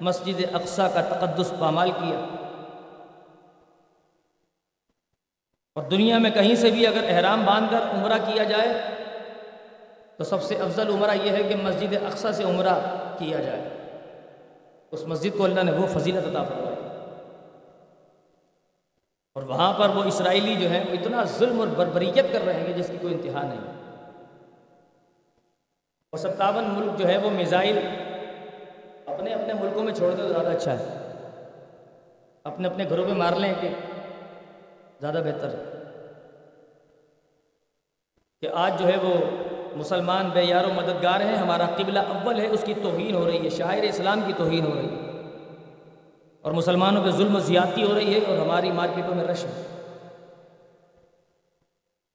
مسجد 0.00 0.40
اقصا 0.54 0.88
کا 0.88 1.00
تقدس 1.00 1.52
پامال 1.58 1.90
کیا۔ 1.90 2.24
اور 5.74 5.84
دنیا 5.84 6.18
میں 6.18 6.30
کہیں 6.30 6.54
سے 6.54 6.70
بھی 6.70 6.86
اگر 6.86 7.04
احرام 7.08 7.44
باندھ 7.44 7.72
کر 7.72 7.78
عمرہ 7.78 8.32
کیا 8.32 8.44
جائے، 8.44 8.80
تو 10.16 10.24
سب 10.24 10.42
سے 10.42 10.54
افضل 10.54 10.88
عمرہ 10.88 11.10
یہ 11.22 11.30
ہے 11.30 11.42
کہ 11.42 11.56
مسجد 11.56 11.94
اقصا 11.94 12.32
سے 12.32 12.44
عمرہ 12.44 13.06
کیا 13.18 13.40
جائے۔ 13.40 13.68
اس 14.90 15.06
مسجد 15.06 15.38
کو 15.38 15.44
اللہ 15.44 15.62
نے 15.62 15.72
وہ 15.72 15.86
فضیلت 15.86 16.28
عطا 16.28 16.42
فرمائی۔ 16.42 16.69
اور 19.34 19.42
وہاں 19.42 19.72
پر 19.72 19.88
وہ 19.88 20.04
اسرائیلی 20.04 20.54
جو 20.54 20.70
ہے 20.70 20.84
وہ 20.88 20.92
اتنا 20.92 21.24
ظلم 21.24 21.60
اور 21.60 21.68
بربریت 21.68 22.32
کر 22.32 22.44
رہے 22.44 22.60
ہیں 22.60 22.72
جس 22.72 22.88
کی 22.88 22.96
کوئی 23.00 23.14
انتہا 23.14 23.42
نہیں۔ 23.42 23.60
اور 26.10 26.18
ستاون 26.18 26.64
ملک 26.64 26.98
جو 26.98 27.08
ہے 27.08 27.18
وہ 27.18 27.30
میزائل 27.30 27.78
اپنے 29.06 29.34
اپنے 29.34 29.54
ملکوں 29.54 29.82
میں 29.82 29.94
چھوڑ 29.94 30.10
دے 30.10 30.22
تو 30.22 30.28
زیادہ 30.28 30.48
اچھا 30.48 30.78
ہے۔ 30.78 30.84
اپنے 32.44 32.68
اپنے 32.68 32.84
گھروں 32.88 33.04
پہ 33.04 33.12
مار 33.12 33.32
لیں 33.32 33.54
کہ 33.60 33.68
زیادہ 35.00 35.22
بہتر 35.24 35.48
ہے۔ 35.48 35.82
کہ 38.40 38.48
آج 38.54 38.78
جو 38.78 38.86
ہے 38.86 38.96
وہ 39.02 39.14
مسلمان 39.76 40.28
بے 40.28 40.42
یار 40.42 40.64
و 40.64 40.72
مددگار 40.74 41.20
ہیں، 41.20 41.36
ہمارا 41.36 41.66
قبلہ 41.76 41.98
اول 41.98 42.40
ہے، 42.40 42.46
اس 42.46 42.62
کی 42.66 42.74
توہین 42.74 43.14
ہو 43.14 43.26
رہی 43.26 43.44
ہے، 43.44 43.50
شاعر 43.50 43.82
اسلام 43.82 44.20
کی 44.26 44.32
توہین 44.36 44.66
ہو 44.66 44.74
رہی 44.74 44.86
ہے۔ 44.86 45.09
اور 46.42 46.52
مسلمانوں 46.52 47.04
پہ 47.04 47.10
ظلم 47.10 47.36
و 47.36 47.38
زیادتی 47.38 47.82
ہو 47.82 47.94
رہی 47.94 48.14
ہے 48.14 48.20
اور 48.26 48.38
ہماری 48.38 48.72
مارکیٹوں 48.72 49.14
میں 49.14 49.24
رش 49.24 49.44
ہے۔ 49.44 49.62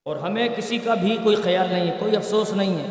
اور 0.05 0.15
ہمیں 0.15 0.47
کسی 0.57 0.77
کا 0.77 0.93
بھی 0.93 1.17
کوئی 1.23 1.35
خیال 1.35 1.73
نہیں 1.73 1.87
ہے، 1.87 1.97
کوئی 1.99 2.15
افسوس 2.15 2.53
نہیں 2.53 2.79
ہے۔ 2.79 2.89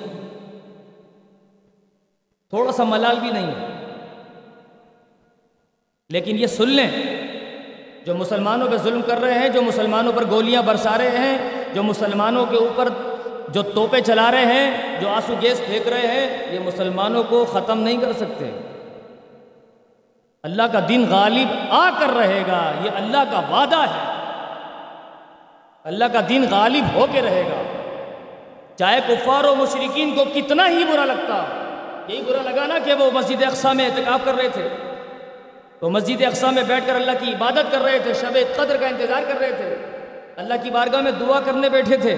تھوڑا 2.48 2.72
سا 2.72 2.84
ملال 2.84 3.20
بھی 3.20 3.30
نہیں 3.30 3.46
ہے۔ 3.46 3.66
لیکن 6.08 6.38
یہ 6.38 6.46
سن 6.46 6.68
لیں، 6.68 6.90
جو 8.06 8.14
مسلمانوں 8.14 8.68
پہ 8.68 8.76
ظلم 8.76 9.00
کر 9.06 9.18
رہے 9.18 9.34
ہیں، 9.34 9.48
جو 9.48 9.62
مسلمانوں 9.62 10.12
پر 10.12 10.24
گولیاں 10.30 10.62
برسا 10.62 10.98
رہے 10.98 11.10
ہیں، 11.10 11.64
جو 11.74 11.82
مسلمانوں 11.82 12.46
کے 12.46 12.56
اوپر 12.56 12.88
جو 13.48 13.62
توپے 13.62 14.00
چلا 14.00 14.30
رہے 14.30 14.44
ہیں، 14.44 15.00
جو 15.00 15.08
آنسو 15.08 15.34
گیس 15.42 15.62
پھینک 15.66 15.88
رہے 15.88 16.06
ہیں، 16.06 16.54
یہ 16.54 16.58
مسلمانوں 16.58 17.22
کو 17.28 17.44
ختم 17.44 17.80
نہیں 17.80 18.00
کر 18.00 18.12
سکتے۔ 18.12 18.73
اللہ 20.44 20.62
کا 20.72 20.80
دن 20.88 21.06
غالب 21.10 21.48
آ 21.70 21.90
کر 21.98 22.16
رہے 22.16 22.42
گا، 22.46 22.72
یہ 22.84 22.90
اللہ 22.94 23.24
کا 23.30 23.38
وعدہ 23.50 23.78
ہے۔ 23.78 24.14
اللہ 25.84 26.04
کا 26.12 26.20
دن 26.28 26.44
غالب 26.50 26.84
ہو 26.94 27.06
کے 27.12 27.20
رہے 27.20 27.42
گا۔ 27.42 27.62
چاہے 28.76 29.00
کفار 29.08 29.44
و 29.44 29.54
مشرقین 29.54 30.14
کو 30.14 30.24
کتنا 30.34 30.68
ہی 30.68 30.84
برا 30.84 31.04
لگتا، 31.04 31.44
یہی 32.08 32.22
برا 32.22 32.50
لگا 32.50 32.66
نا 32.66 32.78
کہ 32.84 32.94
وہ 32.94 33.10
مسجد 33.14 33.42
اقسا 33.42 33.72
میں 33.72 33.84
احتکاب 33.84 34.18
کر 34.24 34.34
رہے 34.34 34.48
تھے۔ 34.48 34.68
وہ 35.80 35.90
مسجد 35.90 36.22
اقسا 36.22 36.50
میں 36.50 36.62
بیٹھ 36.62 36.86
کر 36.86 36.94
اللہ 36.94 37.10
کی 37.20 37.32
عبادت 37.32 37.72
کر 37.72 37.80
رہے 37.80 37.98
تھے، 37.98 38.14
شب 38.14 38.38
قدر 38.56 38.76
کا 38.76 38.86
انتظار 38.86 39.22
کر 39.28 39.38
رہے 39.40 39.52
تھے۔ 39.52 39.76
اللہ 40.36 40.54
کی 40.62 40.70
بارگاہ 40.70 41.00
میں 41.00 41.12
دعا 41.12 41.40
کرنے 41.40 41.68
بیٹھے 41.68 41.96
تھے۔ 41.96 42.14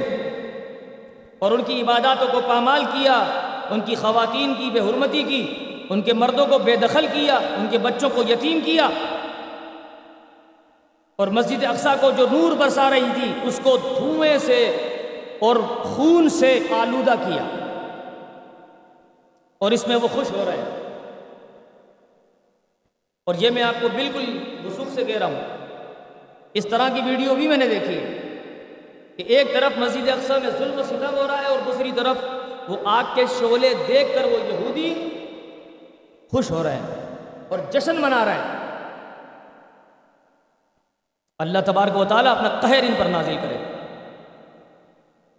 اور 1.39 1.51
ان 1.51 1.63
کی 1.63 1.83
عباداتوں 1.83 2.29
کو 2.33 2.41
پامال 2.49 2.85
کیا، 2.85 3.25
ان 3.71 3.81
کی 3.81 3.95
خواتین 3.95 4.55
کی 4.55 4.71
بے 4.71 4.81
حرمتی 4.81 5.23
کی۔ 5.23 5.66
ان 5.91 6.03
کے 6.03 6.13
مردوں 6.13 6.47
کو 6.47 6.59
بے 6.59 6.77
دخل 6.77 7.07
کیا، 7.13 7.37
ان 7.37 7.67
کے 7.71 7.79
بچوں 7.79 8.11
کو 8.15 8.23
یتیم 8.23 8.61
کیا۔ 8.65 8.89
اور 11.17 11.29
مسجد 11.29 11.65
اقسا 11.65 11.95
کو 12.01 12.11
جو 12.11 12.27
نور 12.33 12.53
برسا 12.53 12.91
رہی 12.91 13.09
تھی، 13.15 13.33
اس 13.43 13.61
کو 13.63 13.77
دھوئیں 13.77 14.39
سے 14.39 14.65
اور 15.41 15.57
خون 15.83 16.29
سے 16.29 16.61
آلودہ 16.71 17.11
کیا۔ 17.11 17.45
اور 19.59 19.71
اس 19.71 19.89
میں 19.89 19.97
وہ 19.97 20.09
خوش 20.09 20.31
ہو 20.31 20.45
رہے 20.47 20.57
ہیں۔ 20.57 20.99
اور 23.27 23.35
یہ 23.39 23.51
میں 23.51 23.63
آپ 23.63 23.75
کو 23.81 23.89
بالکل 23.89 24.39
وسوخ 24.67 24.89
سے 24.95 25.05
کہہ 25.05 25.17
رہا 25.17 25.27
ہوں۔ 25.27 25.43
اس 26.55 26.67
طرح 26.71 26.89
کی 26.89 27.01
ویڈیو 27.11 27.35
بھی 27.35 27.49
میں 27.49 27.57
نے 27.57 27.67
دیکھی 27.67 27.95
ہے 27.95 28.19
کہ 29.17 29.23
ایک 29.23 29.53
طرف 29.53 29.79
مسجد 29.79 30.09
اقسا 30.09 30.39
میں 30.39 30.51
ظلم 30.59 30.79
و 30.79 30.83
ستم 30.83 31.17
ہو 31.17 31.27
رہا 31.27 31.43
ہے 31.43 31.47
اور 31.47 31.59
دوسری 31.67 31.93
طرف 31.97 32.17
وہ 32.69 32.77
آگ 32.85 33.05
کے 33.15 33.25
شعلے 33.39 33.75
دیکھ 33.89 34.15
کر 34.15 34.25
وہ 34.25 34.55
یہودی 34.55 35.09
خوش 36.31 36.51
ہو 36.51 36.63
رہے 36.63 36.77
ہیں 36.77 37.17
اور 37.49 37.59
جشن 37.73 38.01
منا 38.01 38.25
رہے 38.25 38.33
ہیں۔ 38.33 38.57
اللہ 41.39 41.59
تبارک 41.67 41.97
و 41.97 42.05
تعالیٰ 42.05 42.37
اپنا 42.37 42.61
قہر 42.61 42.83
ان 42.83 42.95
پر 42.99 43.05
نازل 43.05 43.37
کرے۔ 43.43 43.57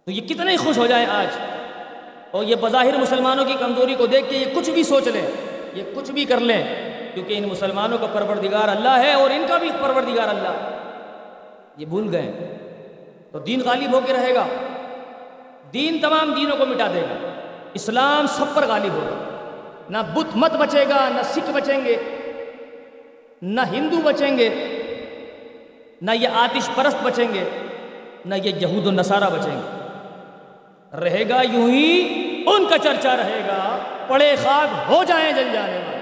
تو 0.04 0.10
یہ 0.10 0.20
کتنے 0.20 0.56
خوش 0.56 0.78
ہو 0.78 0.86
جائیں 0.86 1.06
آج۔ 1.06 1.26
اور 2.30 2.44
یہ 2.44 2.56
بظاہر 2.60 2.98
مسلمانوں 2.98 3.44
کی 3.44 3.54
کمزوری 3.60 3.94
کو 3.94 4.06
دیکھ 4.06 4.30
کے 4.30 4.36
یہ 4.36 4.54
کچھ 4.54 4.70
بھی 4.70 4.82
سوچ 4.82 5.06
لیں، 5.06 5.30
یہ 5.74 5.82
کچھ 5.94 6.10
بھی 6.10 6.24
کر 6.24 6.40
لیں، 6.40 6.64
کیونکہ 7.14 7.38
ان 7.38 7.48
مسلمانوں 7.48 7.98
کا 7.98 8.06
پروردگار 8.12 8.68
اللہ 8.68 8.98
ہے 8.98 9.12
اور 9.12 9.30
ان 9.30 9.44
کا 9.48 9.58
بھی 9.58 9.70
پروردگار 9.80 10.28
اللہ۔ 10.28 10.70
یہ 11.76 11.86
بھول 11.86 12.08
گئے 12.12 12.56
تو 13.32 13.38
دین 13.38 13.60
غالب 13.64 13.92
ہو 13.92 14.00
کے 14.06 14.12
رہے 14.12 14.34
گا۔ 14.34 14.46
دین 15.72 15.98
تمام 15.98 16.32
دینوں 16.36 16.56
کو 16.56 16.66
مٹا 16.66 16.86
دے 16.86 17.02
گا۔ 17.02 17.28
اسلام 17.74 18.26
سب 18.26 18.44
پر 18.54 18.66
غالب 18.66 18.92
ہوگا 18.92 19.27
نہ 19.90 19.98
بت 20.14 20.36
مت 20.36 20.52
بچے 20.52 20.84
گا، 20.88 21.08
نہ 21.08 21.22
سکھ 21.22 21.50
بچیں 21.50 21.84
گے، 21.84 21.96
نہ 23.42 23.60
ہندو 23.72 23.96
بچیں 24.04 24.38
گے، 24.38 24.48
نہ 26.02 26.10
یہ 26.10 26.28
آتش 26.28 26.70
پرست 26.74 26.96
بچیں 27.02 27.34
گے، 27.34 27.44
نہ 28.24 28.34
یہ 28.34 28.54
یہود 28.54 28.86
و 28.86 28.90
نصارہ 28.90 29.30
بچیں 29.30 29.56
گے۔ 29.56 31.00
رہے 31.00 31.28
گا 31.28 31.42
یوں 31.42 31.68
ہی 31.70 32.44
ان 32.46 32.68
کا 32.68 32.78
چرچا 32.78 33.16
رہے 33.16 33.40
گا، 33.48 33.78
پڑے 34.08 34.36
خاک 34.42 34.90
ہو 34.90 35.04
جائیں 35.04 35.32
جل 35.32 35.52
جانے 35.52 35.78
والے۔ 35.78 35.98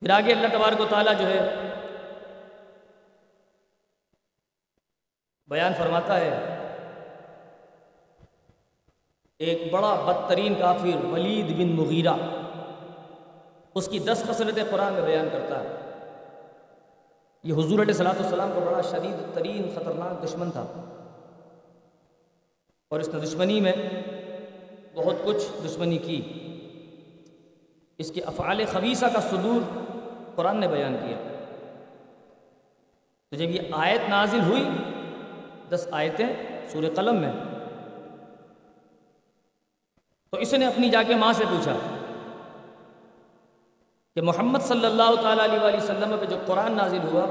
پھر 0.00 0.10
آگے 0.10 0.32
اللہ 0.32 0.46
تبارک 0.52 0.80
و 0.80 0.84
تعالیٰ 0.84 1.12
جو 1.18 1.26
ہے 1.26 1.68
بیان 5.48 5.72
فرماتا 5.78 6.20
ہے 6.20 6.57
ایک 9.38 9.72
بڑا 9.72 9.94
بدترین 10.06 10.54
کافر 10.54 11.04
ولید 11.04 11.56
بن 11.56 11.68
مغیرہ، 11.68 12.14
اس 13.74 13.88
کی 13.88 13.98
دس 13.98 14.24
خصلت 14.26 14.58
قرآن 14.70 14.92
میں 14.92 15.02
بیان 15.02 15.28
کرتا 15.32 15.60
ہے۔ 15.60 15.74
یہ 17.42 17.52
حضور 17.52 17.78
علیہ 17.78 17.94
صلاحت 17.94 18.16
السلام 18.18 18.50
کا 18.54 18.60
بڑا 18.60 18.80
شدید 18.80 19.34
ترین 19.34 19.70
خطرناک 19.74 20.24
دشمن 20.24 20.50
تھا۔ 20.50 20.66
اور 22.90 23.00
اس 23.00 23.08
نے 23.08 23.20
دشمنی 23.20 23.60
میں 23.60 23.72
بہت 24.94 25.14
کچھ 25.24 25.66
دشمنی 25.66 25.98
کی۔ 25.98 26.22
اس 27.98 28.10
کے 28.10 28.20
افعال 28.20 28.64
خبیصہ 28.72 29.06
کا 29.06 29.20
صدور 29.20 29.78
قرآن 30.34 30.56
نے 30.56 30.68
بیان 30.68 30.96
کیا۔ 31.06 31.16
تو 33.30 33.36
جب 33.36 33.50
یہ 33.50 33.60
آیت 33.72 34.08
نازل 34.08 34.40
ہوئی، 34.40 34.68
دس 35.68 35.88
آیتیں 35.90 36.26
سور 36.68 36.82
قلم 36.96 37.16
میں۔ 37.16 37.32
تو 40.30 40.36
اس 40.36 40.54
نے 40.54 40.66
اپنی 40.66 40.90
جا 40.90 41.02
کے 41.02 41.14
ماں 41.14 41.32
سے 41.32 41.44
پوچھا 41.50 41.76
کہ 44.14 44.22
محمد 44.22 44.58
صلی 44.58 44.86
اللہ 44.86 45.22
تعالیٰ 45.22 45.44
علیہ 45.44 45.58
وآلہ 45.60 45.76
وسلم 45.76 46.16
پہ 46.20 46.24
جو 46.24 46.36
قرآن 46.46 46.72
نازل 46.72 46.98
ہوا، 47.12 47.26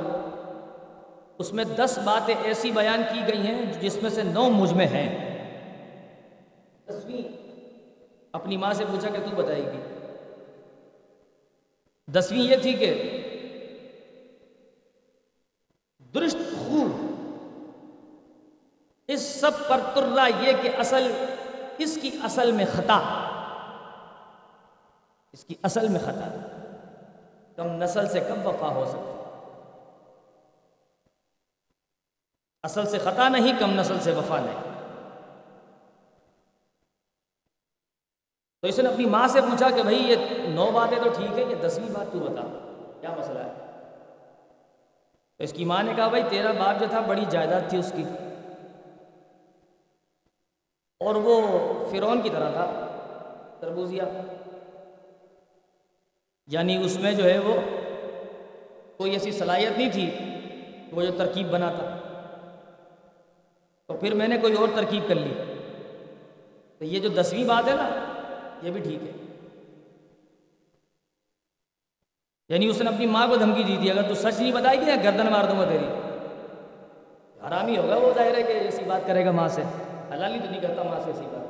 اس 1.37 1.53
میں 1.53 1.63
دس 1.63 1.99
باتیں 2.03 2.35
ایسی 2.43 2.71
بیان 2.71 3.01
کی 3.13 3.19
گئی 3.27 3.37
ہیں 3.37 3.73
جس 3.81 4.01
میں 4.01 4.09
سے 4.09 4.23
نو 4.23 4.49
مجھ 4.49 4.73
میں 4.73 4.87
ہیں۔ 4.87 5.09
دسویں 6.89 7.21
اپنی 8.31 8.57
ماں 8.57 8.73
سے 8.73 8.85
پوچھا 8.85 9.09
کہ 9.09 9.17
تو 9.17 9.35
بتائے 9.35 9.61
گی۔ 9.61 9.81
دسویں 12.11 12.39
یہ 12.39 12.55
تھی 12.55 12.73
کہ 12.73 13.19
درست 16.13 16.37
خوب 16.37 17.05
اس 19.07 19.21
سب 19.21 19.51
پر 19.67 19.79
ترا 19.93 20.27
یہ 20.39 20.51
کہ 20.61 20.69
اصل 20.77 21.11
اس 21.77 21.99
کی 22.01 22.09
اصل 22.23 22.51
میں 22.51 22.65
خطا۔ 22.73 22.99
اس 25.33 25.45
کی 25.45 25.55
اصل 25.63 25.87
میں 25.87 25.99
خطا۔ 25.99 26.37
کم 27.55 27.83
نسل 27.83 28.09
سے 28.09 28.19
کم 28.19 28.47
وفا 28.47 28.67
ہو 28.67 28.85
سکتی۔ 28.85 29.11
اصل 32.63 32.85
سے 32.85 32.97
خطا 32.97 33.29
نہیں، 33.29 33.53
کم 33.59 33.79
نسل 33.79 33.99
سے 33.99 34.11
وفا 34.11 34.39
نہیں۔ 34.39 34.71
تو 38.61 38.67
اس 38.67 38.79
نے 38.79 38.89
اپنی 38.89 39.05
ماں 39.05 39.27
سے 39.27 39.41
پوچھا 39.41 39.69
کہ 39.69 39.81
بھائی، 39.81 39.97
یہ 39.97 40.15
نو 40.49 40.71
باتیں 40.71 40.97
تو 41.03 41.09
ٹھیک 41.09 41.39
ہے 41.39 41.43
یہ 41.43 41.55
دسویں 41.55 41.89
بات 41.89 42.11
تو 42.11 42.19
بتا۔ 42.19 42.41
کیا 43.01 43.09
مسئلہ 43.17 43.39
ہے؟ 43.39 43.53
تو 45.37 45.43
اس 45.43 45.53
کی 45.53 45.65
ماں 45.65 45.83
نے 45.83 45.93
کہا، 45.93 46.07
بھائی، 46.07 46.23
تیرا 46.29 46.51
باپ 46.51 46.79
جو 46.79 46.85
تھا، 46.89 46.99
بڑی 46.99 47.25
جائیداد 47.29 47.61
تھی 47.69 47.77
اس 47.77 47.93
کی۔ 47.95 48.05
اور 50.99 51.15
وہ 51.15 51.41
فرون 51.91 52.21
کی 52.21 52.29
طرح 52.29 52.51
تھا 52.51 52.87
تربوزیا 53.59 54.03
یعنی 56.47 56.85
اس 56.85 56.99
میں 56.99 57.11
جو 57.13 57.23
ہے 57.23 57.39
وہ 57.39 57.53
کوئی 58.97 59.11
ایسی 59.11 59.31
صلاحیت 59.31 59.77
نہیں 59.77 59.91
تھی 59.91 60.11
وہ 60.91 61.01
جو 61.01 61.11
ترکیب 61.17 61.47
بنا 61.49 61.71
تھا 61.71 61.97
تو 63.87 63.93
پھر 63.93 64.13
میں 64.13 64.27
نے 64.27 64.37
کوئی 64.37 64.53
اور 64.53 64.67
ترکیب 64.75 65.03
کر 65.07 65.15
لی۔ 65.15 65.33
تو 66.77 66.85
یہ 66.85 66.99
جو 66.99 67.09
دسویں 67.09 67.43
بات 67.43 67.67
ہے 67.67 67.73
نا، 67.75 67.89
یہ 68.61 68.71
بھی 68.71 68.81
ٹھیک 68.81 69.03
ہے۔ 69.03 69.11
یعنی 72.49 72.67
اس 72.67 72.81
نے 72.81 72.89
اپنی 72.89 73.05
ماں 73.05 73.27
کو 73.27 73.35
دھمکی 73.35 73.63
دی 73.63 73.77
تھی، 73.79 73.91
اگر 73.91 74.07
تو 74.07 74.13
سچ 74.13 74.39
نہیں 74.39 74.51
بتائی 74.51 74.79
گی 74.79 74.85
گردن 75.03 75.25
مار 75.31 75.43
دوں 75.43 75.59
گا 75.59 75.65
تیری۔ 75.69 75.85
حرامی 77.47 77.77
ہوگا 77.77 77.95
وہ، 77.95 78.13
ظاہر 78.13 78.37
ہے 78.37 78.43
کہ 78.43 78.51
ایسی 78.51 78.83
بات 78.87 79.01
کرے 79.07 79.25
گا 79.25 79.31
ماں 79.31 79.47
سے۔ 79.47 79.61
حلالی 80.13 80.39
تو 80.39 80.49
نہیں 80.51 80.61
کرتا 80.61 80.83
ماں 80.83 80.99
سے 81.05 81.11
سیکھا 81.13 81.43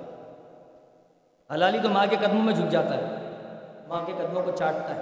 حلالی 1.54 1.80
تو 1.84 1.90
ماں 1.90 2.08
کے 2.10 2.16
قدموں 2.22 2.44
میں 2.44 2.54
جھک 2.54 2.72
جاتا 2.72 2.98
ہے۔ 2.98 3.04
ماں 3.88 4.06
کے 4.06 4.14
قدموں 4.18 4.44
کو 4.44 4.52
چاٹتا 4.52 4.96
ہے۔ 4.96 5.02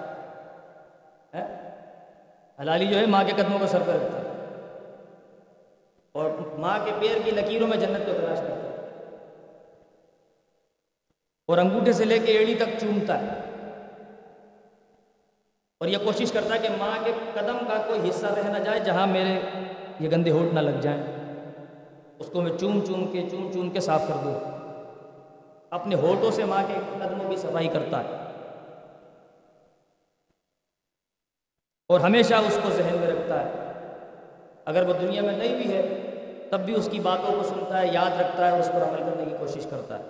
حلالی 2.62 2.88
جو 2.88 3.00
ہے 3.00 3.06
ماں 3.06 3.24
کے 3.24 3.32
قدموں 3.36 3.60
کو 3.60 3.68
سر 3.68 3.84
پہ 3.86 3.92
رکھتا 3.92 4.20
ہے۔ 4.20 4.26
اور 6.12 6.32
ماں 6.58 6.80
کے 6.86 6.92
پیر 7.00 7.18
کی 7.26 7.32
لکیروں 7.32 7.68
میں 7.68 7.78
جنت 7.78 8.06
کو 8.06 8.14
تلاش 8.14 8.38
کرتا 8.38 8.56
ہے۔ 8.56 8.90
اور 11.48 11.58
انگوٹھے 11.58 11.94
سے 11.94 12.06
لے 12.06 12.20
کے 12.20 12.32
ایڑی 12.32 12.56
تک 12.56 12.80
چومتا 12.82 13.22
ہے۔ 13.22 13.28
اور 15.80 15.88
یہ 15.88 15.98
کوشش 15.98 16.32
کرتا 16.32 16.54
ہے 16.54 16.60
کہ 16.60 16.70
ماں 16.78 17.06
کے 17.06 17.12
قدم 17.34 17.58
کا 17.58 17.84
کوئی 17.88 18.10
حصہ 18.10 18.26
رہ 18.26 18.58
نہ 18.58 18.64
جائے 18.64 18.80
جہاں 18.80 19.08
میرے 19.08 19.40
یہ 20.00 20.10
گندے 20.10 20.32
ہوٹ 20.32 20.54
نہ 20.54 20.60
لگ 20.60 20.80
جائیں۔ 20.82 21.15
اس 22.26 22.32
کو 22.32 22.42
میں 22.42 22.58
چوم 22.58 22.86
چوم 22.86 23.12
کے 23.12 23.30
چوم 23.30 23.52
چوم 23.54 23.70
کے 23.70 23.80
صاف 23.80 24.02
کر 24.08 24.14
دوں۔ 24.24 24.40
اپنے 25.70 25.96
ہوٹوں 25.96 26.32
سے 26.32 26.46
ماں 26.46 26.64
کے 26.68 26.74
قدموں 26.94 27.30
کی 27.30 27.36
صفائی 27.36 27.68
کرتا 27.68 28.04
ہے۔ 28.04 28.18
اور 31.88 32.00
ہمیشہ 32.00 32.34
اس 32.34 32.60
کو 32.64 32.70
ذہن 32.70 32.98
میں 33.00 33.08
رکھتا 33.08 33.46
ہے۔ 33.46 33.50
اگر 34.66 34.88
وہ 34.88 34.94
دنیا 34.94 35.22
میں 35.22 35.38
نہیں 35.38 35.56
بھی 35.56 35.74
ہے، 35.74 36.12
تب 36.52 36.60
بھی 36.60 36.76
اس 36.76 36.90
کی 36.92 37.00
باتوں 37.00 37.36
کو 37.36 37.44
سنتا 37.44 37.82
ہے، 37.82 37.88
یاد 37.88 38.20
رکھتا 38.20 38.46
ہے 38.46 38.52
اور 38.52 38.60
اس 38.60 38.70
پر 38.74 38.82
عمل 38.82 39.00
کرنے 39.00 39.26
کی 39.26 39.36
کوشش 39.40 39.68
کرتا 39.70 40.00
ہے۔ 40.00 40.04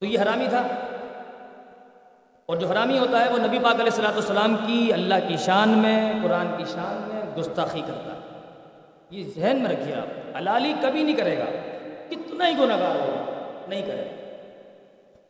تو 0.00 0.06
یہ 0.06 0.18
حرامی 0.20 0.46
تھا۔ 0.48 0.62
اور 2.46 2.56
جو 2.56 2.68
حرامی 2.68 2.98
ہوتا 2.98 3.24
ہے، 3.24 3.32
وہ 3.32 3.38
نبی 3.38 3.58
پاک 3.58 3.74
علیہ 3.74 3.84
السلاۃ 3.84 4.12
والسلام 4.12 4.56
کی 4.66 4.92
اللہ 4.92 5.14
کی 5.28 5.36
شان 5.36 5.68
میں، 5.68 6.12
قرآن 6.22 6.46
کی 6.56 6.64
شان 6.64 7.08
میں 7.08 7.36
گستاخی 7.36 7.82
کرتا 7.86 8.12
ہے۔ 8.12 8.23
یہ 9.14 9.24
ذہن 9.36 9.62
میں 9.62 9.70
رکھیے 9.70 9.94
آپ، 9.94 10.36
حلالی 10.36 10.74
کبھی 10.82 11.02
نہیں 11.02 11.16
کرے 11.16 11.38
گا۔ 11.38 11.44
کتنا 12.10 12.48
ہی 12.48 12.54
گناہ 12.58 12.80
گار 12.80 12.96
ہوگا 12.96 13.42
نہیں 13.68 13.82
کرے 13.82 14.08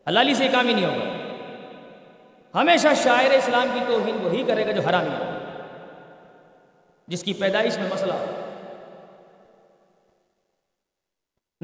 حلالی 0.08 0.34
سے 0.34 0.48
کام 0.48 0.68
ہی 0.68 0.74
نہیں 0.74 0.86
ہوگا۔ 0.86 1.24
ہمیشہ 2.60 2.88
شاعر 2.96 3.30
اسلام 3.30 3.68
کی 3.74 3.80
توہین 3.86 4.16
وہی 4.22 4.44
کرے 4.44 4.66
گا 4.66 4.70
جو 4.70 4.82
حرامی 4.82 5.08
ہے۔ 5.08 5.30
جس 7.06 7.22
کی 7.22 7.32
پیدائش 7.32 7.78
میں 7.78 7.88
مسئلہ۔ 7.92 8.12
ہو 8.12 8.24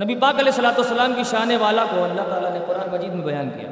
نبی 0.05 0.17
پاک 0.17 0.35
علیہ 0.35 0.53
السلاۃ 0.53 0.79
والسلام 0.79 1.15
کی 1.15 1.23
شان 1.23 1.51
والا 1.61 1.85
کو 1.91 2.05
اللہ 2.05 2.23
تعالیٰ 2.23 2.53
نے 2.53 2.61
قرآن 2.67 2.91
مجید 2.93 3.11
میں 3.11 3.25
بیان 3.25 3.51
کیا۔ 3.51 3.71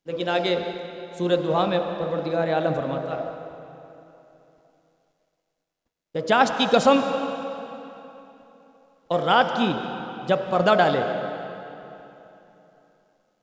لیکن 0.06 0.30
آگے 0.30 0.56
سورت 1.18 1.40
دہا 1.48 1.66
میں 1.66 1.80
پروردگار 1.80 2.48
عالم 2.48 2.74
فرماتا 2.74 3.20
ہے۔ 3.20 3.32
کہ 6.14 6.22
چاشت 6.22 6.54
کی 6.58 6.66
قسم 6.72 7.00
اور 9.08 9.20
رات 9.20 9.58
کی 9.58 9.74
جب 10.26 10.38
پردہ 10.50 10.74
ڈالے 10.74 11.00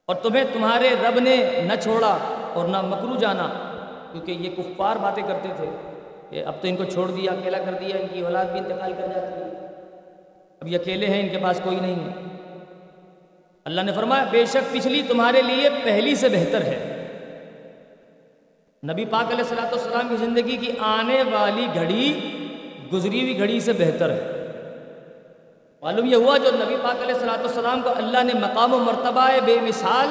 اور 0.06 0.14
تمہیں 0.14 0.44
تمہارے 0.52 0.90
رب 0.90 1.18
نے 1.18 1.60
نہ 1.64 1.80
چھوڑا 1.80 2.18
اور 2.52 2.68
نہ 2.68 2.80
مکرو 2.80 3.16
جانا، 3.16 3.48
کیونکہ 4.12 4.32
یہ 4.32 4.56
کفار 4.56 4.96
باتیں 4.96 5.22
کرتے 5.28 5.48
تھے 5.56 5.66
کہ 6.30 6.44
اب 6.44 6.54
تو 6.60 6.68
ان 6.68 6.76
کو 6.76 6.84
چھوڑ 6.84 7.10
دیا، 7.10 7.32
اکیلا 7.32 7.58
کر 7.58 7.72
دیا، 7.72 7.96
ان 7.96 8.06
کی 8.12 8.20
اولاد 8.20 8.44
بھی 8.44 8.58
انتقال 8.58 8.92
کر 8.92 9.06
جاتی 9.06 9.40
ہے۔ 9.40 9.66
اب 10.60 10.68
یہ 10.68 10.78
اکیلے 10.78 11.06
ہیں، 11.06 11.20
ان 11.20 11.28
کے 11.28 11.38
پاس 11.42 11.60
کوئی 11.64 11.80
نہیں 11.80 12.08
ہے۔ 12.08 12.36
اللہ 13.64 13.80
نے 13.80 13.92
فرمایا، 13.92 14.24
بے 14.30 14.46
شک 14.46 14.72
پچھلی 14.72 15.02
تمہارے 15.02 15.42
لیے 15.42 15.70
پہلی 15.84 16.14
سے 16.14 16.28
بہتر 16.28 16.62
ہے۔ 16.62 16.93
نبی 18.88 19.04
پاک 19.10 19.30
علیہ 19.32 19.44
السلاۃ 19.44 19.70
والسلام 19.72 20.08
کی 20.08 20.16
زندگی 20.20 20.56
کی 20.62 20.70
آنے 20.86 21.22
والی 21.32 21.66
گھڑی 21.74 22.08
گزری 22.92 23.20
ہوئی 23.20 23.38
گھڑی 23.38 23.60
سے 23.66 23.72
بہتر 23.78 24.10
ہے۔ 24.10 24.42
معلوم 25.82 26.06
یہ 26.06 26.16
ہوا 26.16 26.36
جو 26.38 26.50
نبی 26.54 26.76
پاک 26.82 27.02
علیہ 27.02 27.14
السلاۃ 27.14 27.44
والسلام 27.44 27.80
کو 27.82 27.90
اللہ 27.96 28.24
نے 28.24 28.34
مقام 28.40 28.74
و 28.74 28.78
مرتبہ 28.84 29.28
بے 29.46 29.56
مثال 29.62 30.08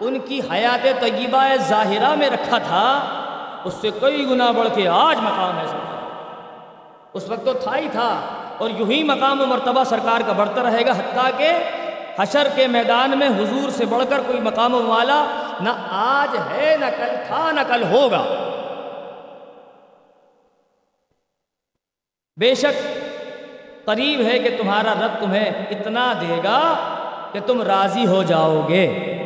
ان 0.00 0.18
کی 0.28 0.40
حیات 0.50 0.86
طیبہ 1.00 1.44
ظاہرہ 1.68 2.14
میں 2.18 2.30
رکھا 2.30 2.58
تھا، 2.68 2.86
اس 3.64 3.74
سے 3.80 3.90
کئی 4.00 4.24
گنا 4.30 4.50
بڑھ 4.58 4.68
کے 4.74 4.88
آج 4.94 5.20
مقام 5.22 5.58
ہے۔ 5.58 5.66
سرکار 5.66 7.14
اس 7.14 7.28
وقت 7.28 7.44
تو 7.46 7.52
تھا 7.64 7.76
ہی 7.76 7.88
تھا 7.92 8.10
اور 8.58 8.70
یوں 8.78 8.90
ہی 8.90 9.02
مقام 9.12 9.40
و 9.40 9.46
مرتبہ 9.52 9.84
سرکار 9.90 10.20
کا 10.26 10.32
بڑھتا 10.40 10.62
رہے 10.62 10.86
گا، 10.86 10.92
حتیٰ 10.98 11.28
کہ 11.38 11.52
حشر 12.18 12.48
کے 12.54 12.66
میدان 12.78 13.18
میں 13.18 13.28
حضور 13.38 13.70
سے 13.76 13.84
بڑھ 13.92 14.04
کر 14.10 14.20
کوئی 14.26 14.40
مقام 14.42 14.74
و 14.74 14.82
والا 14.86 15.22
نہ 15.62 15.86
آج 15.90 16.36
ہے، 16.50 16.76
نہ 16.80 16.86
کل 16.86 17.14
تھا، 17.26 17.52
نہ 17.52 17.60
کل 17.68 17.82
ہوگا۔ 17.82 18.46
بے 22.40 22.54
شک 22.54 23.00
قریب 23.86 24.20
ہے 24.20 24.38
کہ 24.38 24.56
تمہارا 24.58 24.94
رب 24.94 25.20
تمہیں 25.20 25.66
اتنا 25.70 26.12
دے 26.20 26.40
گا 26.44 26.76
کہ 27.32 27.40
تم 27.46 27.62
راضی 27.62 28.06
ہو 28.06 28.22
جاؤ 28.22 28.68
گے۔ 28.68 29.16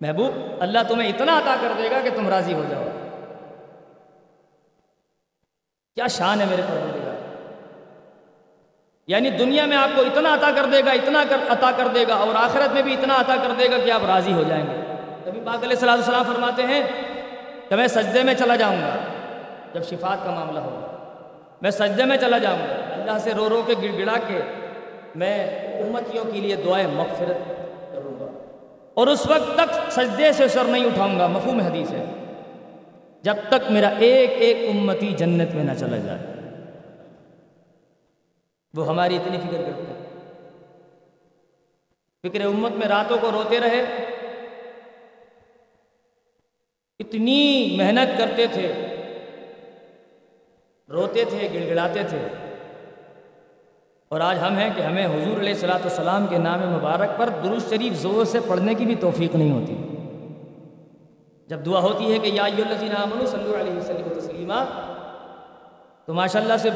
محبوب، 0.00 0.38
اللہ 0.60 0.78
تمہیں 0.88 1.08
اتنا 1.08 1.38
عطا 1.38 1.56
کر 1.60 1.72
دے 1.78 1.90
گا 1.90 2.00
کہ 2.00 2.10
تم 2.16 2.28
راضی 2.28 2.54
ہو 2.54 2.64
جاؤ۔ 2.68 2.82
کیا 5.94 6.06
شان 6.06 6.40
ہے 6.40 6.46
میرے 6.46 6.62
پروردگار۔ 6.62 7.05
یعنی 9.06 9.30
دنیا 9.30 9.66
میں 9.66 9.76
آپ 9.76 9.88
کو 9.94 10.02
اتنا 10.02 10.34
عطا 10.34 10.50
کر 10.56 10.64
دے 10.72 10.80
گا، 10.86 10.90
اتنا 10.90 11.22
عطا 11.48 11.70
کر 11.76 11.88
دے 11.94 12.04
گا 12.08 12.14
اور 12.14 12.34
آخرت 12.34 12.72
میں 12.72 12.82
بھی 12.82 12.92
اتنا 12.92 13.14
عطا 13.14 13.34
کر 13.36 13.52
دے 13.58 13.70
گا 13.70 13.78
کہ 13.84 13.90
آپ 13.90 14.00
راضی 14.06 14.32
ہو 14.32 14.42
جائیں 14.48 14.64
گے۔ 14.66 14.96
کبھی 15.24 15.40
پاک 15.44 15.56
علیہ 15.56 15.68
السلام 15.68 15.98
السلام 15.98 16.24
فرماتے 16.24 16.62
ہیں، 16.62 16.82
کہ 17.68 17.76
میں 17.76 17.86
سجدے 17.86 18.22
میں 18.22 18.34
چلا 18.34 18.56
جاؤں 18.56 18.76
گا 18.76 18.96
جب 19.74 19.82
شفات 19.84 20.24
کا 20.24 20.30
معاملہ 20.30 20.58
ہوگا۔ 20.58 20.86
میں 21.62 21.70
سجدے 21.70 22.04
میں 22.04 22.16
چلا 22.16 22.38
جاؤں 22.38 22.58
گا۔ 22.58 22.94
اللہ 22.94 23.18
سے 23.18 23.34
رو 23.34 23.48
رو 23.48 23.62
کے 23.66 23.74
گڑ 23.82 23.98
گڑا 23.98 24.18
کے 24.26 24.40
میں 25.14 25.46
امتیوں 25.80 26.24
کے 26.24 26.40
لیے 26.40 26.56
دعائیں 26.56 26.86
مغفرت 26.86 27.48
کروں 27.92 28.20
گا۔ 28.20 28.44
اور 28.94 29.06
اس 29.06 29.26
وقت 29.26 29.54
تک 29.54 29.90
سجدے 29.90 30.32
سے 30.32 30.48
سر 30.48 30.64
نہیں 30.64 30.84
اٹھاؤں 30.84 31.18
گا۔ 31.18 31.26
مفہوم 31.26 31.60
حدیث 31.60 31.90
ہے، 31.90 32.04
جب 33.22 33.34
تک 33.48 33.70
میرا 33.70 33.90
ایک 33.98 34.30
ایک 34.30 34.70
امتی 34.70 35.06
جنت 35.06 35.54
میں 35.54 35.64
نہ 35.64 35.72
چلا 35.78 35.96
جائے۔ 35.96 36.35
وہ 38.76 38.86
ہماری 38.86 39.16
اتنی 39.16 39.38
فکر 39.38 39.62
کرتے 39.66 39.82
ہیں 39.82 39.96
فکر 42.22 42.40
امت 42.40 42.72
میں 42.72 42.88
راتوں 42.88 43.16
کو 43.20 43.30
روتے 43.32 43.60
رہے۔ 43.60 43.84
اتنی 46.98 47.74
محنت 47.76 48.18
کرتے 48.18 48.46
تھے۔ 48.46 48.72
روتے 50.88 51.24
تھے 51.24 51.48
گڑ 51.54 51.70
گڑاتے 51.70 52.02
تھے۔ 52.08 52.28
اور 54.08 54.20
آج 54.20 54.38
ہم 54.38 54.58
ہیں 54.58 54.70
کہ 54.76 54.82
ہمیں 54.82 55.06
حضور 55.06 55.38
علیہ 55.38 55.52
السلاۃ 55.52 55.78
والسلام 55.78 56.26
کے 56.26 56.38
نام 56.38 56.70
مبارک 56.70 57.18
پر 57.18 57.28
درست 57.44 57.70
شریف 57.70 57.92
زور 57.92 58.24
سے 58.24 58.38
پڑھنے 58.48 58.74
کی 58.74 58.86
بھی 58.86 58.94
توفیق 58.94 59.34
نہیں 59.34 59.50
ہوتی۔ 59.50 59.76
جب 61.46 61.66
دعا 61.66 61.80
ہوتی 61.80 62.12
ہے 62.12 62.18
کہ 62.18 62.26
یا 62.26 62.46
صلی 62.46 63.42
اللہ 63.42 63.56
علیہ 63.56 63.72
وسلم 63.72 64.20
تسلیمہ 64.20 64.64
تو 66.04 66.14
ماشاء 66.14 66.40
اللہ 66.40 66.56
سے 66.56 66.70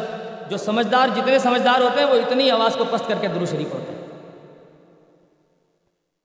جو 0.51 0.57
سمجھدار 0.57 1.09
جتنے 1.17 1.39
سمجھدار 1.39 1.81
ہوتے 1.81 2.01
ہیں، 2.01 2.07
وہ 2.07 2.15
اتنی 2.15 2.51
آواز 2.51 2.77
کو 2.77 2.85
پست 2.91 3.09
کر 3.09 3.15
کے 3.21 3.29
درو 3.29 3.47
شریف 3.47 3.75
ہوتے 3.75 3.93
ہیں۔ 3.93 4.01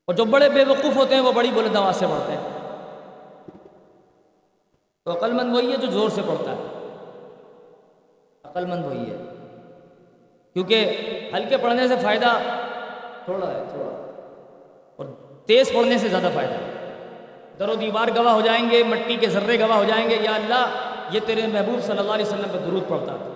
اور 0.08 0.14
جو 0.16 0.26
بڑے 0.26 0.50
بے 0.50 0.64
وقوف 0.64 0.96
ہوتے 0.96 1.16
ہیں، 1.16 1.22
وہ 1.22 1.32
بڑی 1.32 1.52
بلند 1.54 1.76
آواز 1.76 1.96
سے 1.96 2.06
پڑھتے 2.06 2.32
ہیں۔ 2.32 2.42
تو 5.06 5.12
عقل 5.12 5.32
مند 5.32 5.56
وہی 5.56 5.72
ہے 5.72 5.78
جو 5.78 5.88
زور 5.88 6.10
سے 6.10 6.22
پڑھتا 6.28 6.52
ہے۔ 6.52 6.88
عقل 8.44 8.66
مند 8.66 8.86
وہی 8.86 9.12
ہے۔ 9.12 9.18
کیونکہ 10.54 11.02
ہلکے 11.34 11.58
پڑھنے 11.58 11.88
سے 11.88 11.96
فائدہ 12.02 12.40
تھوڑا 13.26 13.48
ہے، 13.48 13.64
تھوڑا۔ 13.70 14.12
اور 14.96 15.06
تیز 15.46 15.72
پڑھنے 15.74 15.98
سے 15.98 16.08
زیادہ 16.08 16.30
فائدہ 16.34 16.54
ہے۔ 16.54 16.94
در 17.60 17.70
و 17.70 17.76
دیوار 17.76 18.08
گواہ 18.16 18.34
ہو 18.34 18.42
جائیں 18.42 18.70
گے، 18.70 18.84
مٹی 18.84 19.16
کے 19.16 19.28
ذرے 19.28 19.60
گواہ 19.60 19.78
ہو 19.78 19.84
جائیں 19.84 20.10
گے، 20.10 20.18
یا 20.22 20.36
اللہ، 20.36 20.70
یہ 21.12 21.20
تیرے 21.26 21.48
محبوب 21.48 21.84
صلی 21.84 21.98
اللہ 21.98 22.12
علیہ 22.12 22.26
وسلم 22.26 22.50
پہ 22.52 22.58
درود 22.58 22.84
پڑھتا 22.88 23.16
تھا 23.16 23.35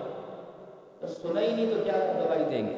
سنا 1.08 1.40
ہی 1.40 1.52
نہیں 1.52 1.66
تو 1.66 1.82
کیا 1.84 1.92
گواہی 1.92 2.44
دیں 2.50 2.66
گے؟ 2.68 2.76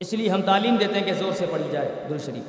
اس 0.00 0.12
لیے 0.12 0.28
ہم 0.28 0.42
تعلیم 0.42 0.76
دیتے 0.76 0.94
ہیں 0.94 1.06
کہ 1.06 1.12
زور 1.12 1.32
سے 1.32 1.46
پڑھی 1.50 1.68
جائے 1.70 2.06
در 2.10 2.18
شریف۔ 2.18 2.42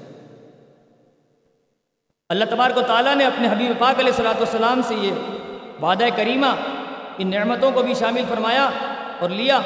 اللہ 2.30 2.46
تبارک 2.50 2.78
و 2.78 2.82
تعالیٰ 2.82 3.16
نے 3.16 3.26
اپنے 3.26 3.48
حبیب 3.48 3.72
پاک 3.80 4.00
علیہ 4.00 4.12
السلاۃ 4.12 4.34
والسلام 4.34 4.82
سے 4.88 4.96
یہ 4.96 5.12
وعدہ 5.82 6.08
کریمہ 6.16 6.48
ان 7.18 7.30
نعمتوں 7.30 7.72
کو 7.72 7.84
بھی 7.84 7.94
شامل 7.94 8.24
فرمایا 8.30 8.70
اور 9.20 9.30
لیا 9.30 9.60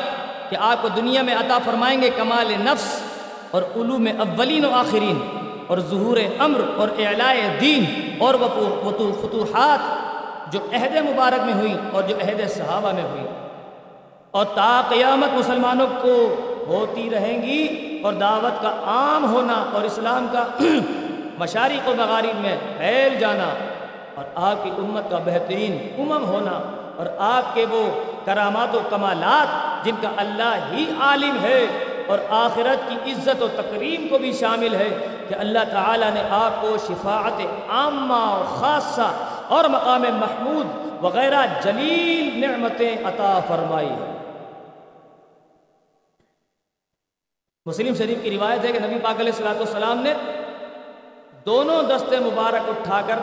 کہ 0.50 0.56
آپ 0.60 0.82
کو 0.82 0.88
دنیا 0.96 1.22
میں 1.22 1.36
عطا 1.36 1.58
فرمائیں 1.66 2.02
گے 2.02 2.10
کمال 2.18 2.54
نفس 2.62 3.02
اور 3.52 3.62
علوم 3.76 4.08
اولین 4.20 4.66
و 4.66 4.74
آخرین 4.74 5.20
اور 5.68 5.78
ظہور 5.78 6.18
امر 6.40 6.62
اور 6.78 6.90
اعلائے 6.98 7.58
دین 7.62 7.86
اور 8.20 8.36
فتوحات 9.22 10.54
جو 10.54 10.60
عہد 10.74 10.96
مبارک 11.10 11.46
میں 11.46 11.54
ہوئی 11.54 11.78
اور 11.92 12.04
جو 12.04 12.16
عہد 12.16 12.50
صحابہ 12.50 12.92
میں 12.92 13.04
ہوئی۔ 13.04 13.24
اور 14.34 14.46
تا 14.56 14.70
قیامت 14.90 15.34
مسلمانوں 15.34 15.88
کو 16.02 16.16
ہوتی 16.68 17.10
رہیں 17.10 17.42
گی 17.42 18.02
اور 18.04 18.14
دعوت 18.16 18.62
کا 18.62 18.74
عام 18.88 19.24
ہونا 19.26 19.54
اور 19.74 19.84
اسلام 19.84 20.28
کا 20.32 20.44
مشارق 21.40 21.88
و 21.90 21.94
مغارب 21.96 22.42
میں 22.42 22.56
پھیل 22.78 23.18
جانا 23.20 23.48
اور 24.16 24.26
آپ 24.44 24.64
کی 24.64 24.70
امت 24.78 25.10
کا 25.10 25.20
بہترین 25.26 25.78
امم 25.98 26.26
ہونا 26.26 26.60
اور 26.98 27.08
آپ 27.26 27.54
کے 27.56 27.66
وہ 27.70 27.84
کرامات 28.26 28.76
و 28.76 28.80
کمالات 28.90 29.86
جن 29.86 29.96
کا 30.02 30.10
اللہ 30.18 30.68
ہی 30.72 30.86
عالم 31.02 31.38
ہے 31.42 31.62
اور 32.08 32.20
آخرت 32.36 32.88
کی 32.90 33.12
عزت 33.12 33.42
و 33.42 33.48
تقریم 33.56 34.08
کو 34.08 34.18
بھی 34.18 34.32
شامل 34.34 34.76
ہے 34.76 34.90
کہ 35.30 35.36
اللہ 35.38 35.66
تعالیٰ 35.72 36.12
نے 36.14 36.22
آپ 36.36 36.62
کو 36.62 36.76
شفاعت 36.88 37.42
عامہ 37.72 38.22
و 38.30 38.44
خاصہ 38.54 39.10
اور 39.50 39.70
مقام 39.70 40.06
محمود 40.20 40.88
وغیرہ 41.02 41.46
جلیل 41.62 42.40
نعمتیں 42.40 42.96
عطا 43.06 43.40
فرمائی 43.48 43.90
مسلم 47.66 47.96
شریف 47.96 48.18
کی 48.24 48.32
روایت 48.32 48.66
ہے 48.66 48.72
کہ 48.72 48.80
نبی 48.80 48.96
پاک 49.04 49.20
علیہ 49.20 49.32
السلاۃ 49.32 49.56
والسلام 49.56 50.00
نے 50.00 50.14
دونوں 51.46 51.84
دستے 51.84 52.20
مبارک 52.20 52.70
اٹھا 52.70 53.02
کر 53.08 53.16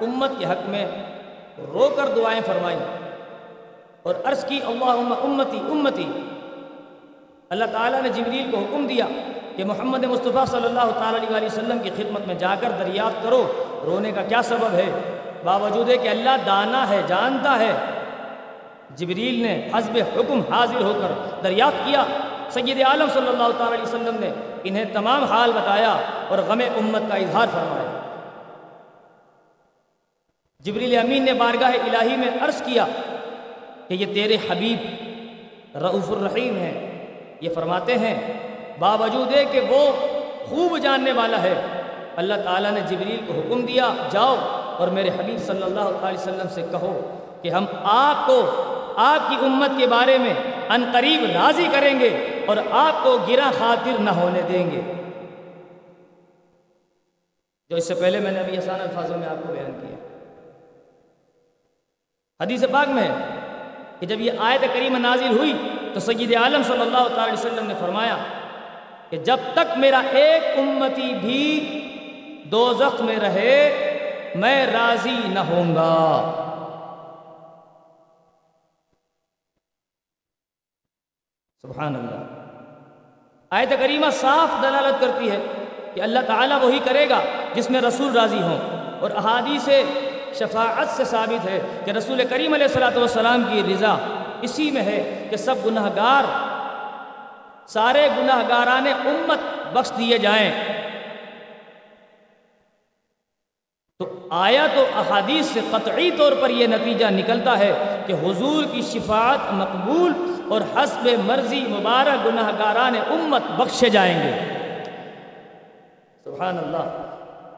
امت 0.00 0.30
کے 0.38 0.44
حق 0.44 0.68
میں 0.68 0.86
رو 1.58 1.88
کر 1.96 2.06
دعائیں 2.16 2.40
فرمائیں 2.46 2.78
اور 4.02 4.14
عرض 4.24 4.44
کی 4.44 4.60
اللہ 4.66 5.14
امتی 5.22 5.58
امتی۔ 5.58 6.12
اللہ 7.50 7.64
تعالیٰ 7.72 8.02
نے 8.02 8.08
جبریل 8.08 8.50
کو 8.50 8.56
حکم 8.56 8.86
دیا 8.86 9.06
کہ 9.56 9.64
محمد 9.64 10.04
مصطفیٰ 10.04 10.46
صلی 10.46 10.64
اللہ 10.64 10.90
تعالیٰ 10.98 11.36
علیہ 11.36 11.46
وسلم 11.46 11.78
کی 11.78 11.90
خدمت 11.96 12.26
میں 12.26 12.34
جا 12.34 12.54
کر 12.60 12.70
دریافت 12.78 13.22
کرو۔ 13.22 13.52
رونے 13.84 14.12
کا 14.12 14.22
کیا 14.22 14.42
سبب 14.42 14.72
ہے؟ 14.72 15.18
باوجود 15.44 15.90
ہے 15.90 15.96
کہ 15.96 16.08
اللہ 16.08 16.36
دانا 16.46 16.88
ہے، 16.88 17.02
جانتا 17.06 17.58
ہے۔ 17.58 17.72
جبریل 18.96 19.42
نے 19.42 19.68
حزب 19.74 19.98
حکم 20.16 20.40
حاضر 20.52 20.82
ہو 20.82 20.92
کر 21.02 21.40
دریافت 21.42 21.86
کیا۔ 21.86 22.04
سید 22.52 22.82
عالم 22.82 23.08
صلی 23.14 23.28
اللہ 23.28 23.62
علیہ 23.62 23.82
وسلم 23.82 24.16
نے 24.20 24.30
انہیں 24.64 24.84
تمام 24.92 25.24
حال 25.24 25.52
بتایا 25.52 25.96
اور 26.28 26.38
غم 26.38 26.60
امت 26.76 27.02
کا 27.08 27.14
اظہار 27.14 27.46
فرمایا۔ 27.52 27.98
جبریل 30.60 30.98
امین 30.98 31.24
نے 31.24 31.32
بارگاہ 31.32 31.72
الہی 31.72 32.16
میں 32.16 32.28
عرض 32.40 32.62
کیا 32.62 32.86
کہ 33.88 33.94
یہ 33.94 34.14
تیرے 34.14 34.36
حبیب 34.50 34.78
رعف 35.76 36.10
الرحیم 36.10 36.56
ہیں۔ 36.56 37.04
یہ 37.40 37.48
فرماتے 37.54 37.98
ہیں، 37.98 38.32
باوجود 38.78 39.34
ہے 39.34 39.44
کہ 39.44 39.60
وہ 39.60 39.92
خوب 40.46 40.78
جاننے 40.78 41.12
والا 41.12 41.42
ہے۔ 41.42 41.54
اللہ 42.16 42.34
تعالیٰ 42.44 42.70
نے 42.70 42.80
جبریل 42.80 43.20
کو 43.26 43.32
حکم 43.32 43.60
دیا، 43.60 43.94
جاؤ 44.10 44.36
اور 44.78 44.88
میرے 44.88 45.08
حبیب 45.08 45.38
صلی 45.38 45.62
اللہ 45.62 46.06
علیہ 46.06 46.18
وسلم 46.18 46.48
سے 46.54 46.62
کہو 46.70 47.24
کہ 47.42 47.48
ہم 47.48 47.64
آپ 47.82 48.26
کو، 48.26 48.50
آپ 48.96 49.30
کی 49.30 49.36
امت 49.40 49.70
کے 49.78 49.86
بارے 49.86 50.18
میں 50.18 50.34
ان 50.68 50.90
قریب 50.92 51.24
راضی 51.24 51.66
کریں 51.72 52.00
گے۔ 52.00 52.31
اور 52.46 52.56
آپ 52.70 53.04
کو 53.04 53.18
گرا 53.28 53.50
خاطر 53.58 54.00
نہ 54.00 54.10
ہونے 54.10 54.42
دیں 54.42 54.70
گے۔ 54.70 54.80
جو 57.68 57.76
اس 57.76 57.88
سے 57.88 57.94
پہلے 57.94 58.20
میں 58.20 58.32
نے 58.32 58.38
ابھی 58.38 58.56
آسان 58.56 58.80
الفاظوں 58.80 59.18
میں 59.18 59.28
آپ 59.28 59.46
کو 59.46 59.52
بیان 59.52 59.72
کیا۔ 59.80 59.96
حدیث 62.42 62.64
پاک 62.72 62.88
میں 62.88 63.08
کہ 64.00 64.06
جب 64.06 64.20
یہ 64.20 64.32
آیت 64.38 64.60
کریمہ 64.74 64.98
نازل 64.98 65.38
ہوئی 65.38 65.52
تو 65.94 66.00
سید 66.00 66.34
عالم 66.34 66.62
صلی 66.62 66.80
اللہ 66.80 67.08
تعالی 67.14 67.32
وسلم 67.32 67.66
نے 67.66 67.74
فرمایا 67.80 68.16
کہ 69.10 69.16
جب 69.16 69.36
تک 69.52 69.78
میرا 69.78 69.98
ایک 69.98 70.58
امتی 70.58 71.14
بھی 71.20 71.78
دوزخ 72.50 73.00
میں 73.00 73.16
رہے، 73.16 73.78
میں 74.34 74.66
راضی 74.66 75.20
نہ 75.28 75.38
ہوں 75.38 75.74
گا۔ 75.74 76.38
سبحان 81.62 81.94
اللہ۔ 81.94 82.20
آیت 83.50 83.72
کریمہ 83.80 84.06
صاف 84.12 84.62
دلالت 84.62 85.00
کرتی 85.00 85.30
ہے 85.30 85.38
کہ 85.94 86.00
اللہ 86.00 86.18
تعالیٰ 86.26 86.62
وہی 86.62 86.78
کرے 86.84 87.08
گا 87.08 87.20
جس 87.54 87.70
میں 87.70 87.80
رسول 87.80 88.16
راضی 88.16 88.42
ہوں۔ 88.42 88.58
اور 89.00 89.10
احادیث 89.10 89.68
شفاعت 90.38 90.88
سے 90.88 91.04
ثابت 91.04 91.44
ہے 91.44 91.80
کہ 91.84 91.90
رسول 91.90 92.22
کریم 92.30 92.54
علیہ 92.54 92.66
السلاۃ 92.66 92.96
والسلام 92.96 93.42
کی 93.50 93.62
رضا 93.72 93.96
اسی 94.42 94.70
میں 94.70 94.82
ہے 94.82 95.26
کہ 95.30 95.36
سب 95.36 95.54
گناہ 95.66 95.90
گار 95.96 96.24
سارے 97.66 98.08
گناہ 98.18 98.48
گاران 98.48 98.86
امت 98.86 99.38
بخش 99.72 99.92
دیے 99.98 100.18
جائیں۔ 100.18 100.50
تو 103.98 104.28
آیا 104.30 104.66
تو 104.74 104.86
احادیث 104.94 105.46
سے 105.46 105.60
قطعی 105.70 106.10
طور 106.10 106.32
پر 106.40 106.50
یہ 106.50 106.66
نتیجہ 106.66 107.06
نکلتا 107.10 107.58
ہے 107.58 108.02
کہ 108.06 108.12
حضور 108.12 108.64
کی 108.72 108.82
شفاعت 108.82 109.52
مقبول 109.52 110.12
اور 110.52 110.60
حسب 110.60 111.08
مرضی 111.24 111.64
مبارک 111.68 112.26
گناہ 112.26 112.50
گاران 112.58 112.94
امت 113.10 113.60
بخشے 113.60 113.88
جائیں 113.88 114.18
گے۔ 114.18 114.32
سبحان 116.24 116.58
اللہ۔ 116.58 117.12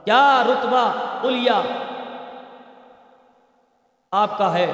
کیا 0.05 0.45
رتبہ 0.49 0.93
الیا 1.23 1.61
آپ 4.13 4.39
کا 4.39 4.55
ہے 4.55 4.67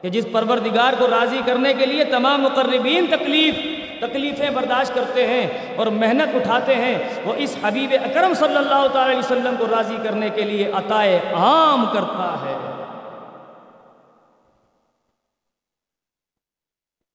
کہ 0.00 0.08
جس 0.08 0.26
پروردگار 0.32 0.92
کو 0.98 1.06
راضی 1.06 1.40
کرنے 1.46 1.74
کے 1.74 1.86
لیے 1.86 2.04
تمام 2.04 2.42
مقربین 2.42 3.06
تکلیف، 3.06 3.54
تکلیفیں 4.00 4.50
برداشت 4.50 4.94
کرتے 4.94 5.26
ہیں 5.26 5.76
اور 5.76 5.86
محنت 5.86 6.36
اٹھاتے 6.36 6.74
ہیں، 6.74 6.98
وہ 7.24 7.32
اس 7.36 7.56
حبیب 7.62 7.94
اکرم 8.04 8.34
صلی 8.34 8.56
اللہ 8.56 8.86
تعالی 8.92 9.10
علیہ 9.10 9.18
وسلم 9.18 9.54
کو 9.58 9.66
راضی 9.76 9.96
کرنے 10.04 10.28
کے 10.28 10.42
لیے 10.42 10.72
عطائے 10.74 11.20
عام 11.34 11.86
کرتا 11.92 12.36
ہے۔ 12.46 12.75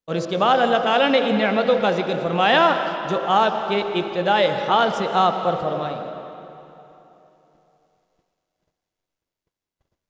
اور 0.06 0.16
اس 0.16 0.26
کے 0.26 0.36
بعد 0.36 0.58
اللہ 0.58 0.78
تعالیٰ 0.82 1.08
نے 1.10 1.18
ان 1.18 1.38
نعمتوں 1.38 1.78
کا 1.82 1.90
ذکر 1.90 2.18
فرمایا 2.22 2.74
جو 3.10 3.18
آپ 3.26 3.68
کے 3.68 3.82
ابتدائے 3.94 4.50
حال 4.68 4.88
سے 4.94 5.04
آپ 5.12 5.44
پر 5.44 5.54
فرمائی 5.60 5.94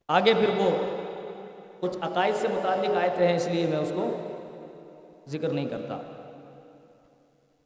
آگے 0.08 0.34
پھر 0.34 0.48
وہ 0.56 0.70
کچھ 1.80 1.96
عقائد 2.00 2.34
سے 2.34 2.48
متعلق 2.48 2.96
آئے 2.96 3.26
ہیں، 3.26 3.36
اس 3.36 3.46
لیے 3.46 3.66
میں 3.66 3.78
اس 3.78 3.92
کو 3.94 4.10
ذکر 5.28 5.48
نہیں 5.48 5.66
کرتا۔ 5.66 5.98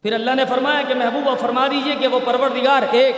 پھر 0.02 0.12
اللہ 0.12 0.34
نے 0.34 0.44
فرمایا 0.44 0.82
کہ 0.88 0.94
محبوبہ 0.94 1.34
فرما 1.34 1.66
دیجیے 1.66 1.94
کہ 1.94 2.06
وہ 2.06 2.20
پروردگار 2.24 2.82
ایک، 2.90 3.16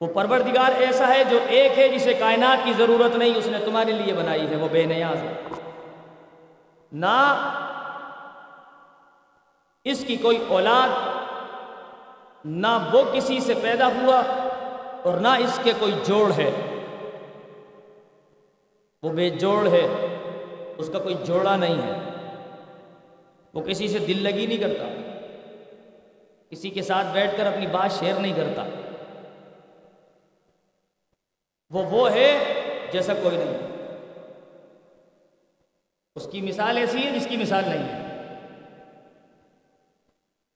وہ 0.00 0.06
پروردگار 0.06 0.80
ایسا 0.80 1.08
ہے 1.08 1.24
جو 1.24 1.38
ایک 1.48 1.78
ہے 1.78 1.88
جسے 1.88 2.14
کائنات 2.14 2.64
کی 2.64 2.72
ضرورت 2.72 3.16
نہیں، 3.16 3.34
اس 3.36 3.46
نے 3.46 3.58
تمہارے 3.64 3.92
لیے 3.92 4.14
بنائی 4.14 4.46
ہے، 4.50 4.56
وہ 4.56 4.68
بے 4.72 4.84
نیاز 4.84 5.16
ہے۔ 5.16 5.34
نہ 6.92 7.50
اس 9.84 10.04
کی 10.06 10.16
کوئی 10.16 10.44
اولاد، 10.48 10.88
نہ 12.44 12.88
وہ 12.92 13.02
کسی 13.12 13.40
سے 13.40 13.54
پیدا 13.62 13.86
ہوا 13.86 14.22
اور 15.04 15.18
نہ 15.18 15.28
اس 15.28 15.60
کے 15.62 15.72
کوئی 15.78 15.92
جوڑ 16.04 16.32
ہے۔ 16.32 16.50
وہ 19.02 19.12
بے 19.12 19.30
جوڑ 19.30 19.68
ہے، 19.68 19.86
اس 20.78 20.90
کا 20.92 20.98
کوئی 20.98 21.14
جوڑا 21.24 21.56
نہیں 21.56 21.82
ہے۔ 21.82 21.98
وہ 23.54 23.60
کسی 23.60 23.88
سے 23.88 23.98
دل 23.98 24.22
لگی 24.22 24.46
نہیں 24.46 24.58
کرتا، 24.58 24.84
کسی 26.50 26.70
کے 26.70 26.82
ساتھ 26.82 27.06
بیٹھ 27.12 27.36
کر 27.36 27.46
اپنی 27.46 27.66
بات 27.66 27.92
شیئر 27.98 28.14
نہیں 28.14 28.36
کرتا۔ 28.36 28.64
وہ 31.70 31.82
وہ 31.90 32.10
ہے 32.10 32.44
جیسا 32.92 33.14
کوئی 33.14 33.36
نہیں۔ 33.36 33.67
اس 36.18 36.28
کی 36.32 36.40
مثال 36.40 36.76
ایسی 36.76 37.06
ہے 37.06 37.10
جس 37.10 37.26
کی 37.30 37.36
مثال 37.36 37.64
نہیں 37.68 37.82
ہے۔ 37.82 38.08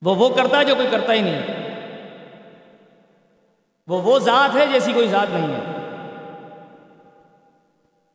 وہ 0.03 0.15
وہ 0.15 0.29
کرتا 0.29 0.59
ہے 0.59 0.65
جو 0.65 0.75
کوئی 0.75 0.89
کرتا 0.91 1.13
ہی 1.13 1.21
نہیں 1.21 1.43
وہ 3.87 4.03
وہ 4.03 4.19
ذات 4.19 4.57
ہے 4.57 4.67
جیسی 4.67 4.93
کوئی 4.93 5.09
ذات 5.09 5.27
نہیں 5.31 5.55
ہے۔ 5.55 5.73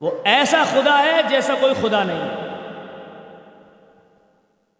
وہ 0.01 0.11
ایسا 0.23 0.63
خدا 0.63 1.03
ہے 1.03 1.21
جیسا 1.29 1.53
کوئی 1.59 1.73
خدا 1.81 2.03
نہیں 2.03 2.21
ہے۔ 2.21 2.47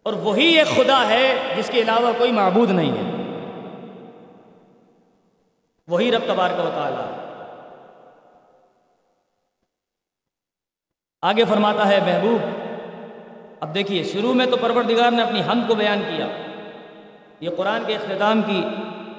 اور 0.02 0.12
وہی 0.12 0.58
ایک 0.58 0.66
خدا 0.66 1.08
ہے 1.08 1.54
جس 1.56 1.70
کے 1.72 1.82
علاوہ 1.82 2.12
کوئی 2.18 2.32
معبود 2.32 2.70
نہیں 2.70 2.92
ہے۔ 2.92 3.24
وہی 5.88 6.12
رب 6.12 6.22
تبار 6.26 6.50
کا 6.50 6.70
تعالیٰ۔ 6.74 7.28
آگے 11.22 11.44
فرماتا 11.44 11.88
ہے 11.88 12.00
محبوب 12.00 12.57
اب 13.60 13.74
دیکھیے، 13.74 14.04
شروع 14.04 14.34
میں 14.34 14.46
تو 14.46 14.56
پروردگار 14.56 15.10
نے 15.10 15.22
اپنی 15.22 15.42
ہم 15.42 15.62
کو 15.68 15.74
بیان 15.74 16.02
کیا۔ 16.02 16.26
یہ 17.40 17.50
قرآن 17.56 17.82
کے 17.86 17.94
اختتام 17.94 18.42
کی 18.42 18.64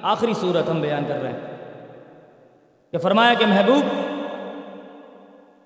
آخری 0.02 0.34
صورت 0.34 0.68
ہم 0.68 0.80
بیان 0.80 1.04
کر 1.08 1.22
رہے 1.22 1.32
ہیں۔ 1.32 1.40
کہ 2.90 2.98
فرمایا 2.98 3.34
کہ 3.34 3.46
محبوب، 3.46 3.84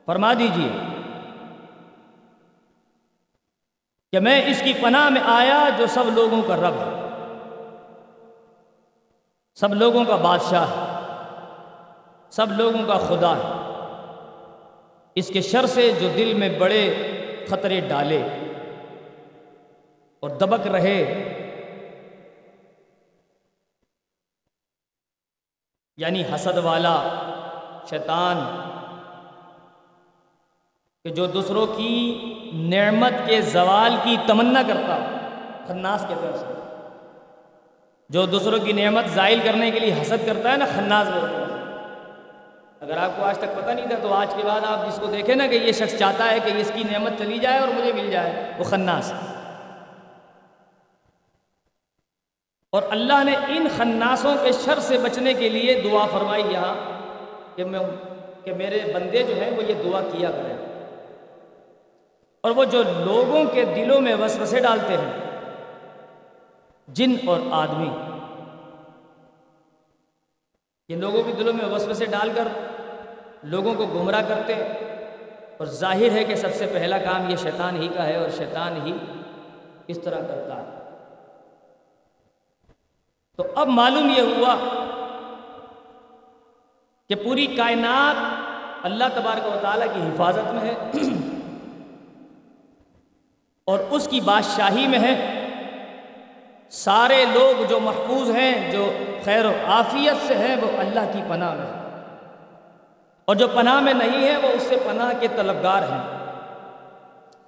فرما 0.07 0.33
دیجیے 0.33 0.69
کہ 4.13 4.21
میں 4.21 4.43
اس 4.47 4.63
کی 4.65 4.73
پناہ 4.81 5.09
میں 5.09 5.21
آیا 5.25 5.69
جو 5.77 5.87
سب 5.87 6.05
لوگوں 6.15 6.43
کا 6.43 6.57
رب 6.57 6.75
ہے۔ 6.75 7.09
سب 9.55 9.75
لوگوں 9.75 10.05
کا 10.05 10.17
بادشاہ 10.17 10.67
ہے۔ 10.71 11.01
سب 12.31 12.53
لوگوں 12.53 12.87
کا 12.87 12.99
خدا 12.99 13.37
ہے۔ 13.37 13.51
اس 15.15 15.29
کے 15.29 15.41
شر 15.43 15.67
سے 15.67 15.93
جو 16.01 16.09
دل 16.17 16.35
میں 16.35 16.59
بڑے 16.59 16.95
خطرے 17.49 17.81
ڈالے۔ 17.81 18.29
اور 20.25 20.31
دبک 20.31 20.67
رہے۔ 20.67 21.25
یعنی 25.97 26.23
حسد 26.35 26.59
والا، 26.59 27.03
شیطان، 27.91 28.39
کہ 31.05 31.11
جو 31.11 31.27
دوسروں 31.27 31.67
کی 31.67 32.21
نعمت 32.55 33.13
کے 33.27 33.41
زوال 33.41 33.97
کی 34.03 34.17
تمنا 34.27 34.63
کرتا، 34.69 34.99
خناس 35.67 36.05
کے 36.09 36.15
طرف 36.21 36.39
سے۔ 36.39 36.77
جو 38.09 38.27
دوسروں 38.27 38.59
کی 38.59 38.73
نعمت 38.73 39.05
زائل 39.15 39.41
کرنے 39.45 39.71
کے 39.71 39.79
لیے 39.79 39.95
حسد 40.03 40.27
کرتا 40.27 40.53
ہے 40.53 40.57
نا، 40.57 40.65
خناس 40.65 41.09
بولتا 41.09 41.45
اگر 42.81 42.97
آپ 42.97 43.11
کو 43.17 43.25
آج 43.25 43.39
تک 43.39 43.57
پتہ 43.57 43.71
نہیں 43.71 43.89
تھا، 43.89 43.97
تو 44.03 44.15
آج 44.15 44.35
کے 44.37 44.43
بعد 44.45 44.61
آپ 44.67 44.89
جس 44.89 44.99
کو 45.01 45.07
دیکھیں 45.07 45.35
نا، 45.35 45.47
کہ 45.47 45.55
یہ 45.55 45.73
شخص 45.73 45.99
چاہتا 45.99 46.31
ہے 46.31 46.39
کہ 46.41 46.61
اس 46.61 46.73
کی 46.75 46.83
نعمت 46.93 47.13
چلی 47.19 47.39
جائے 47.39 47.59
اور 47.59 47.69
مجھے 47.69 47.93
مل 47.93 48.11
جائے، 48.11 48.53
وہ 48.59 48.65
خناس۔ 48.65 49.13
اور 52.75 52.83
اللہ 52.91 53.25
نے 53.25 53.37
ان 53.49 53.69
خناسوں 53.77 54.35
کے 54.43 54.53
شر 54.53 54.79
سے 54.79 54.99
بچنے 54.99 55.35
کے 55.35 55.49
لیے 55.49 55.81
دعا 55.81 56.07
فرمائی 56.07 56.45
یہاں 56.51 56.75
کہ 57.57 57.65
میں 57.65 57.81
کہ 58.45 58.55
میرے 58.55 58.93
بندے 58.95 59.23
جو 59.23 59.35
ہیں 59.35 59.51
وہ 59.57 59.65
یہ 59.65 59.75
دعا 59.85 60.01
کیا 60.01 60.31
کریں۔ 60.31 60.57
اور 62.41 62.51
وہ 62.51 62.65
جو 62.65 62.83
لوگوں 62.83 63.45
کے 63.45 63.65
دلوں 63.65 64.01
میں 64.01 64.15
وسوسے 64.15 64.61
ڈالتے 64.61 64.97
ہیں، 64.97 65.13
جن 66.89 67.17
اور 67.27 67.41
آدمی۔ 67.51 67.91
یہ 70.89 70.97
لوگوں 70.97 71.23
کے 71.23 71.33
دلوں 71.33 71.53
میں 71.53 71.65
وسوسے 71.65 72.07
ڈال 72.07 72.31
کر 72.35 72.49
لوگوں 73.43 73.75
کو 73.75 73.87
گمراہ 73.87 74.23
کرتے 74.29 74.55
اور 75.57 75.67
ظاہر 75.67 76.11
ہے 76.11 76.25
کہ 76.25 76.35
سب 76.35 76.55
سے 76.55 76.67
پہلا 76.73 76.99
کام 76.99 77.31
یہ 77.31 77.37
شیطان 77.37 77.83
ہی 77.83 77.89
کا 77.89 78.07
ہے 78.07 78.17
اور 78.17 78.29
شیطان 78.37 78.87
ہی 78.87 78.93
اس 79.87 79.99
طرح 80.05 80.19
کرتا 80.21 80.57
ہے۔ 80.57 80.74
تو 83.37 83.45
اب 83.55 83.69
معلوم 83.69 84.11
یہ 84.17 84.23
ہوا 84.23 84.57
کہ 87.09 87.15
پوری 87.15 87.47
کائنات 87.47 88.17
اللہ 88.83 89.05
تبارک 89.15 89.47
و 89.47 89.59
تعالیٰ 89.63 89.87
کی 89.95 90.01
حفاظت 90.01 90.53
میں 90.53 90.61
ہے 90.61 90.75
اور 93.65 93.79
اس 93.91 94.09
کی 94.09 94.21
بادشاہی 94.21 94.87
میں 94.87 94.99
ہے۔ 94.99 95.41
سارے 96.71 97.25
لوگ 97.25 97.63
جو 97.69 97.81
محفوظ 97.81 98.31
ہیں، 98.31 98.73
جو 98.73 98.93
خیر 99.25 99.47
و 99.47 99.53
عافیت 99.67 100.27
سے 100.27 100.35
ہیں، 100.35 100.57
وہ 100.57 100.79
اللہ 100.79 101.13
کی 101.13 101.21
پناہ 101.29 101.55
میں 101.55 101.67
اور 103.25 103.37
جو 103.37 103.49
پناہ 103.49 103.81
میں 103.81 103.95
نہیں 103.95 104.29
ہے 104.29 104.37
وہ 104.37 104.49
اس 104.49 104.63
سے 104.63 104.77
پناہ 104.77 105.13
کے 105.21 105.29
طلبگار 105.37 105.83
ہیں۔ 105.83 106.19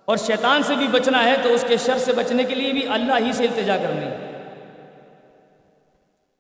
اور 0.05 0.17
شیطان 0.17 0.63
سے 0.63 0.75
بھی 0.75 0.87
بچنا 0.87 1.25
ہے 1.25 1.37
تو 1.43 1.49
اس 1.49 1.65
کے 1.69 1.77
شر 1.77 1.99
سے 1.99 2.13
بچنے 2.13 2.45
کے 2.45 2.55
لیے 2.55 2.73
بھی 2.73 2.89
اللہ 2.89 3.13
ہی 3.19 3.33
سے 3.33 3.45
التجا 3.45 3.77
کرنی 3.77 4.07
ہے۔ 4.07 4.26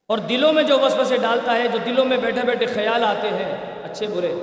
اور 0.06 0.18
دلوں 0.18 0.52
میں 0.52 0.62
جو 0.62 0.78
وسوسے 0.78 1.16
ڈالتا 1.16 1.54
ہے، 1.54 1.68
جو 1.68 1.78
دلوں 1.86 2.04
میں 2.04 2.16
بیٹھے 2.16 2.40
بیٹھے 2.46 2.66
خیال 2.66 3.04
آتے 3.04 3.28
ہیں، 3.28 3.52
اچھے 3.84 4.06
برے، 4.06 4.34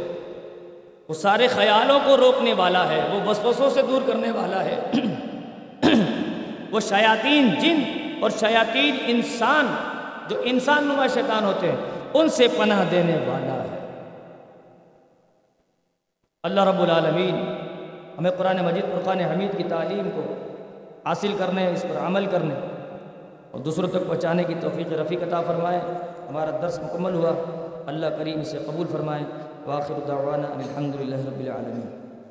وہ 1.08 1.14
سارے 1.14 1.48
خیالوں 1.48 2.00
کو 2.06 2.18
روکنے 2.18 2.54
والا 2.54 2.90
ہے، 2.90 3.02
وہ 3.12 3.30
وسوسوں 3.30 3.70
سے 3.70 3.82
دور 3.82 4.02
کرنے 4.08 4.32
والا 4.32 4.64
ہے۔ 4.64 4.80
وہ 6.72 6.80
شیاطین 6.80 7.50
جن 7.60 7.80
اور 8.22 8.30
شیاطین 8.30 8.98
انسان، 9.08 9.76
جو 10.30 10.42
انسان 10.44 10.84
نما 10.84 11.08
شیطان 11.08 11.44
ہوتے 11.44 11.68
ہیں، 11.70 11.76
ان 12.14 12.30
سے 12.30 12.48
پناہ 12.58 12.84
دینے 12.92 13.16
والا 13.16 13.64
ہے۔ 13.64 13.80
اللہ 16.44 16.62
رب 16.62 16.82
العالمین 16.82 17.56
ہمیں 18.18 18.32
قرآن 18.32 18.66
مجید 18.66 18.84
فرقان 18.84 19.20
حمید 19.20 19.58
کی 19.58 19.64
تعلیم 19.64 20.10
کو 20.16 20.34
حاصل 21.06 21.36
کرنے، 21.38 21.72
اس 21.72 21.82
پر 21.82 21.98
عمل 22.06 22.26
کرنے 22.26 22.56
اور 23.54 23.62
دوسروں 23.62 23.90
تک 23.90 24.08
پہنچانے 24.08 24.44
کی 24.44 24.54
توفیق 24.60 24.94
رفیق 24.94 25.24
عطا 25.24 25.42
فرمائے۔ 25.42 25.80
ہمارا 26.30 26.52
درس 26.62 26.80
مکمل 26.80 27.14
ہوا۔ 27.14 27.32
اللہ 27.86 28.06
کریم 28.18 28.40
اسے 28.40 28.58
قبول 28.58 28.88
فرمائے۔ 28.92 29.24
واخر 29.66 29.94
دعوانا 30.08 30.48
الحمد 30.48 30.96
للہ 30.96 31.16
رب 31.16 31.40
العالمین۔ 31.40 32.03